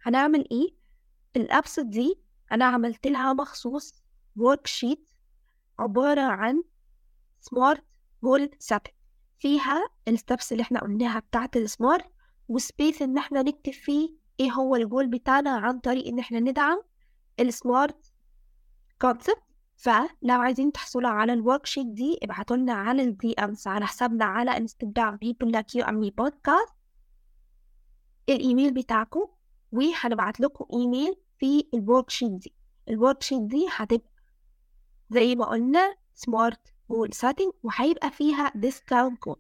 هنعمل 0.02 0.48
إيه؟ 0.52 0.76
ال 1.36 1.43
episode 1.43 1.90
دي 1.90 2.20
أنا 2.52 2.66
عملت 2.66 3.08
لها 3.08 3.34
مخصوص 3.34 4.04
worksheet 4.36 5.08
عبارة 5.80 6.22
عن 6.22 6.64
smart 7.42 7.84
goal 8.24 8.50
setting 8.60 8.94
فيها 9.40 9.84
ال 10.08 10.15
steps 10.15 10.52
اللي 10.52 10.62
إحنا 10.64 10.80
قلناها 10.80 11.20
بتاعت 11.20 11.58
ال 11.58 11.66
smart 11.66 12.06
و 12.48 12.57
space 12.57 13.02
إن 13.02 13.18
إحنا 13.18 13.42
نكتب 13.42 13.72
فيه 13.74 14.10
إيه 14.40 14.52
هو 14.52 14.76
الجول 14.76 15.08
بتاعنا 15.08 15.50
عن 15.50 15.80
طريق 15.80 16.08
إن 16.08 16.20
إحنا 16.20 16.40
ندعم 16.40 16.82
ال 17.40 17.52
smart 17.52 18.14
concept 19.02 19.42
فلو 19.78 20.06
عايزين 20.24 20.72
تحصلوا 20.72 21.10
على 21.10 21.34
ال 21.34 21.66
worksheet 21.66 21.86
دي 21.88 22.20
ابعتوا 22.24 22.58
لنا 22.58 22.74
على 22.74 23.04
ال 23.04 23.34
DMs 23.34 23.68
على 23.68 23.86
حسابنا 23.88 24.26
على 24.26 24.58
انستجرام 24.58 25.16
People 25.18 25.52
Like 25.52 25.76
You 25.76 25.86
and 25.86 25.94
Me 25.94 26.00
بودكاست 26.00 26.74
الإيميل 28.30 28.74
بتاعكم 28.74 29.28
وهنبعت 29.72 30.40
لكم 30.40 30.66
إيميل 30.80 31.16
في 31.40 31.68
ال 31.74 32.10
worksheet 32.10 32.32
دي. 32.32 32.54
ال 32.90 33.24
worksheet 33.24 33.42
دي 33.42 33.68
هتبقى 33.76 34.10
زي 35.10 35.36
ما 35.36 35.46
قلنا 35.46 35.96
smart 36.16 36.74
goal 36.90 37.14
setting 37.14 37.52
وهيبقى 37.64 38.12
فيها 38.12 38.52
discount 38.56 39.18
code 39.20 39.36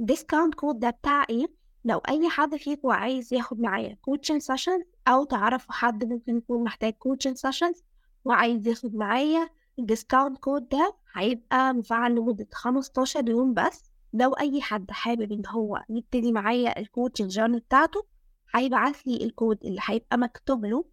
ال 0.00 0.06
discount 0.06 0.54
code 0.54 0.78
ده 0.80 0.90
بتاع 0.90 1.24
إيه؟ 1.30 1.46
لو 1.84 1.98
أي 1.98 2.28
حد 2.28 2.56
فيكم 2.56 2.90
عايز 2.90 3.34
ياخد 3.34 3.60
معايا 3.60 3.96
coaching 4.02 4.40
session 4.40 4.84
أو 5.08 5.24
تعرفوا 5.24 5.72
حد 5.74 6.04
ممكن 6.04 6.36
يكون 6.36 6.64
محتاج 6.64 6.92
coaching 6.92 7.36
sessions 7.36 7.82
وعايز 8.24 8.66
ياخد 8.68 8.94
معايا 8.94 9.48
ال 9.78 9.85
discount 9.85 10.38
code 10.38 10.68
ده 10.68 10.94
هيبقى 11.14 11.74
مفعل 11.74 12.14
لمدة 12.14 12.46
15 12.52 13.28
يوم 13.28 13.54
بس. 13.54 13.90
لو 14.12 14.32
أي 14.32 14.60
حد 14.60 14.90
حابب 14.90 15.32
إن 15.32 15.46
هو 15.46 15.84
يبتدي 15.88 16.32
معايا 16.32 16.78
ال 16.78 16.84
coaching 16.84 17.30
journey 17.30 17.58
بتاعته 17.60 18.06
هيبعت 18.54 19.06
لي 19.06 19.24
الكود 19.24 19.64
اللي 19.64 19.80
هيبقى 19.84 20.18
مكتوب 20.18 20.64
له 20.64 20.84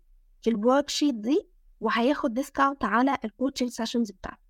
في 0.42 0.50
ال 0.50 0.90
worksheet 0.90 1.16
دي. 1.16 1.48
وهياخد 1.82 2.34
discount 2.34 2.86
على 2.86 3.18
ال 3.26 3.31
coaching 3.31 3.70
sessions 3.70 4.12
بتاعته. 4.12 4.48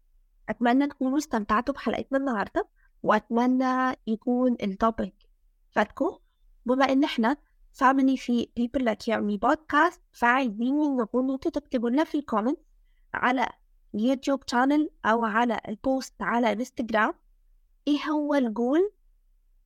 أتمنى 0.50 0.88
تكونوا 0.88 1.18
استمتعتوا 1.18 1.74
بحلقتنا 1.74 2.18
النهاردة 2.18 2.68
وأتمنى 3.04 3.96
يكون 4.08 4.58
ال 4.64 4.72
topic 4.72 5.16
فادكم 5.72 6.18
بما 6.66 6.86
إن 6.92 7.04
إحنا 7.04 7.38
family 7.74 8.18
في 8.18 8.50
People 8.60 8.82
Like 8.82 9.14
You 9.14 9.18
بودكاست 9.20 10.02
فعايزين 10.14 10.98
نكون 10.98 11.32
أنتوا 11.32 11.52
تكتبوا 11.52 11.90
لنا 11.90 12.04
في 12.04 12.18
ال 12.18 12.23
comment 12.23 12.60
على 13.14 13.48
اليوتيوب 13.96 14.44
channel 14.48 14.90
أو 15.06 15.26
على 15.26 15.60
ال 15.68 15.77
post 15.77 16.14
على 16.22 16.52
انستجرام 16.52 17.14
إيه 17.88 18.04
هو 18.12 18.34
الجول 18.36 18.92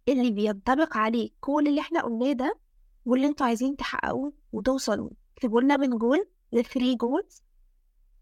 اللي 0.09 0.31
بينطبق 0.31 0.97
عليه؟ 0.97 1.29
كل 1.41 1.67
اللي 1.67 1.81
إحنا 1.81 2.01
قلناه 2.01 2.31
ده 2.31 2.57
واللي 3.05 3.27
إنتوا 3.27 3.45
عايزين 3.45 3.75
تحققوه 3.77 4.33
وتوصلوا. 4.51 5.09
اكتبوا 5.33 5.61
لنا 5.61 5.77
من 5.77 5.89
goal 5.97 6.27
ل 6.53 6.60
three 6.60 6.95
goals 6.95 7.43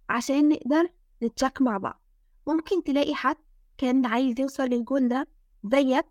عشان 0.09 0.49
نقدر 0.49 0.89
ن 1.23 1.29
check 1.29 1.61
مع 1.61 1.77
بعض. 1.77 2.01
ممكن 2.47 2.83
تلاقي 2.83 3.15
حد 3.15 3.35
كان 3.77 4.05
عايز 4.05 4.39
يوصل 4.39 4.63
للجول 4.63 5.07
ده 5.07 5.27
زيك 5.73 6.05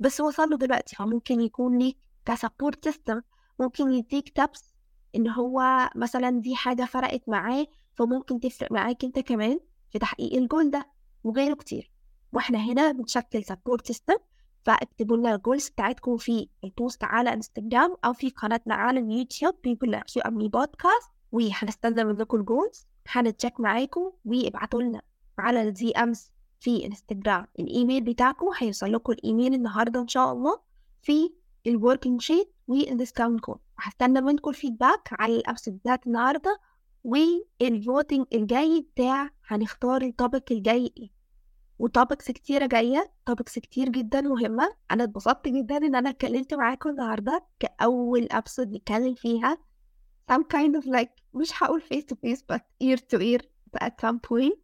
بس 0.00 0.20
وصل 0.20 0.50
له 0.50 0.56
دلوقتي. 0.56 0.96
فممكن 0.96 1.40
يكون 1.40 1.78
ليك 1.78 1.98
ك 2.24 2.32
support 2.32 2.84
system 2.84 3.20
ممكن 3.60 3.92
يديك 3.92 4.28
tips 4.28 4.74
إن 5.16 5.28
هو 5.28 5.88
مثلا 5.96 6.30
دي 6.40 6.54
حاجة 6.56 6.84
فرقت 6.84 7.28
معاه 7.28 7.66
فممكن 7.94 8.40
تفرق 8.40 8.72
معاك 8.72 9.04
أنت 9.04 9.18
كمان 9.18 9.60
في 9.90 9.98
تحقيق 9.98 10.34
الجول 10.34 10.70
ده 10.70 10.86
وغيره 11.24 11.54
كتير. 11.54 11.90
وإحنا 12.32 12.58
هنا 12.58 12.92
بنشكل 12.92 13.44
support 13.44 13.86
system 13.86 14.16
فاكتبوا 14.64 15.16
لنا 15.16 15.34
ال 15.34 15.40
goals 15.40 15.68
بتاعتكم 15.68 16.16
في 16.16 16.48
ال 16.64 16.72
post 16.72 17.04
على 17.04 17.32
انستجرام 17.32 17.96
أو 18.04 18.12
في 18.12 18.30
قناتنا 18.30 18.74
على 18.74 19.00
اليوتيوب 19.00 19.54
People 19.64 19.92
Like 19.92 20.16
You 20.16 20.22
and 20.22 20.38
Me 20.38 20.48
بودكاست 20.48 21.10
وهنستنى 21.32 22.04
منكم 22.04 22.36
ال 22.40 22.48
goals 22.48 22.86
هن 23.08 23.23
check 23.23 23.60
معاكم 23.60 24.12
وابعتوا 24.24 24.82
لنا 24.82 25.02
على 25.38 25.62
ال 25.62 25.92
DMs 25.92 26.30
في 26.60 26.86
انستجرام 26.86 27.46
الإيميل 27.58 28.04
بتاعكم 28.04 28.46
هيوصل 28.58 28.92
لكم 28.92 29.12
الإيميل 29.12 29.54
النهارده 29.54 30.00
إن 30.00 30.08
شاء 30.08 30.32
الله 30.32 30.60
في 31.02 31.32
ال 31.66 31.73
working 31.73 32.20
sheet 32.20 32.54
وال 32.68 32.82
discount 32.82 33.40
code 33.40 33.58
وهستنى 33.78 34.20
منكم 34.20 34.50
ال 34.50 34.56
feedback 34.56 35.08
على 35.12 35.36
ال 35.36 35.40
episode 35.40 35.68
بتاعت 35.68 36.06
النهارده 36.06 36.60
وال 37.04 37.35
voting 37.35 38.26
الجاي 38.34 38.86
بتاع 38.94 39.30
هنختار 39.46 40.02
ال 40.02 40.10
topic 40.10 40.52
الجاي 40.52 40.92
إيه. 40.98 41.10
و 41.78 41.85
topics 41.85 42.30
كتيرة 42.30 42.66
جاية 42.66 43.12
topics 43.26 43.58
كتير 43.58 43.88
جدا 43.88 44.20
مهمة. 44.20 44.74
أنا 44.90 45.04
اتبسطت 45.04 45.48
جدا 45.48 45.76
إن 45.76 45.94
أنا 45.94 46.10
اتكلمت 46.10 46.54
معاكم 46.54 46.90
النهاردة 46.90 47.44
كأول 47.60 48.28
episode 48.30 48.72
نتكلم 48.72 49.14
فيها. 49.14 49.58
Some 50.32 50.44
kind 50.44 50.74
of 50.76 50.86
like 50.86 51.10
مش 51.34 51.62
هقول 51.62 51.82
face 51.82 52.04
to 52.04 52.14
face 52.16 52.40
but 52.52 52.60
ear 52.82 52.96
to 52.96 53.20
ear. 53.20 53.40
at 53.80 53.92
some 54.06 54.18
point 54.30 54.58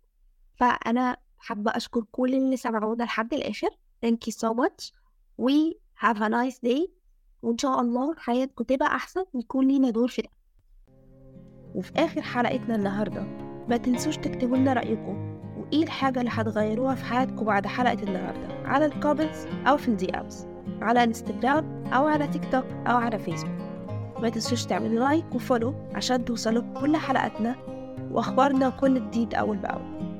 فأنا 0.56 1.16
حابة 1.38 1.70
أشكر 1.76 2.04
كل 2.12 2.34
اللي 2.34 2.56
سمعونا 2.56 3.04
لحد 3.04 3.34
الآخر. 3.34 3.68
Thank 4.06 4.18
you 4.26 4.32
so 4.32 4.54
much. 4.54 4.92
و 5.42 5.74
have 6.04 6.16
a 6.16 6.28
nice 6.28 6.58
day. 6.66 6.88
وإن 7.42 7.58
شاء 7.58 7.80
الله 7.80 8.14
حياتكم 8.16 8.64
تبقى 8.64 8.86
أحسن 8.96 9.24
ويكون 9.32 9.68
لينا 9.68 9.90
دور 9.90 10.08
في 10.08 10.22
ده. 10.22 10.28
وفي 11.74 11.92
آخر 11.96 12.22
حلقتنا 12.22 12.74
النهاردة 12.74 13.22
ما 13.68 13.76
تنسوش 13.76 14.16
تكتبوا 14.16 14.56
لنا 14.56 14.72
رأيكم. 14.72 15.38
وإيه 15.58 15.82
الحاجة 15.84 16.18
اللي 16.20 16.30
هتغيروها 16.34 16.94
في 16.94 17.04
حياتكم 17.04 17.44
بعد 17.44 17.66
حلقة 17.66 18.02
النهاردة؟ 18.02 18.68
على 18.68 18.86
ال 18.86 18.93
comments 18.93 19.46
أو 19.66 19.76
في 19.76 19.88
ال 19.88 20.10
DMs 20.10 20.46
على 20.80 21.04
انستجرام 21.04 21.86
أو 21.86 22.06
على 22.06 22.26
تيك 22.28 22.52
توك 22.52 22.64
أو 22.64 22.96
على 22.96 23.18
فيسبوك 23.18 23.71
ما 24.22 24.28
تنسوش 24.28 24.64
تعملوا 24.64 25.08
like 25.08 25.34
و 25.34 25.40
follow 25.40 25.74
عشان 25.94 26.24
توصلوا 26.24 26.62
كل 26.80 26.96
حلقاتنا 26.96 27.56
وأخبارنا 28.10 28.70
كل 28.70 28.94
جديد 29.08 29.34
أول 29.34 29.56
بأول. 29.56 30.11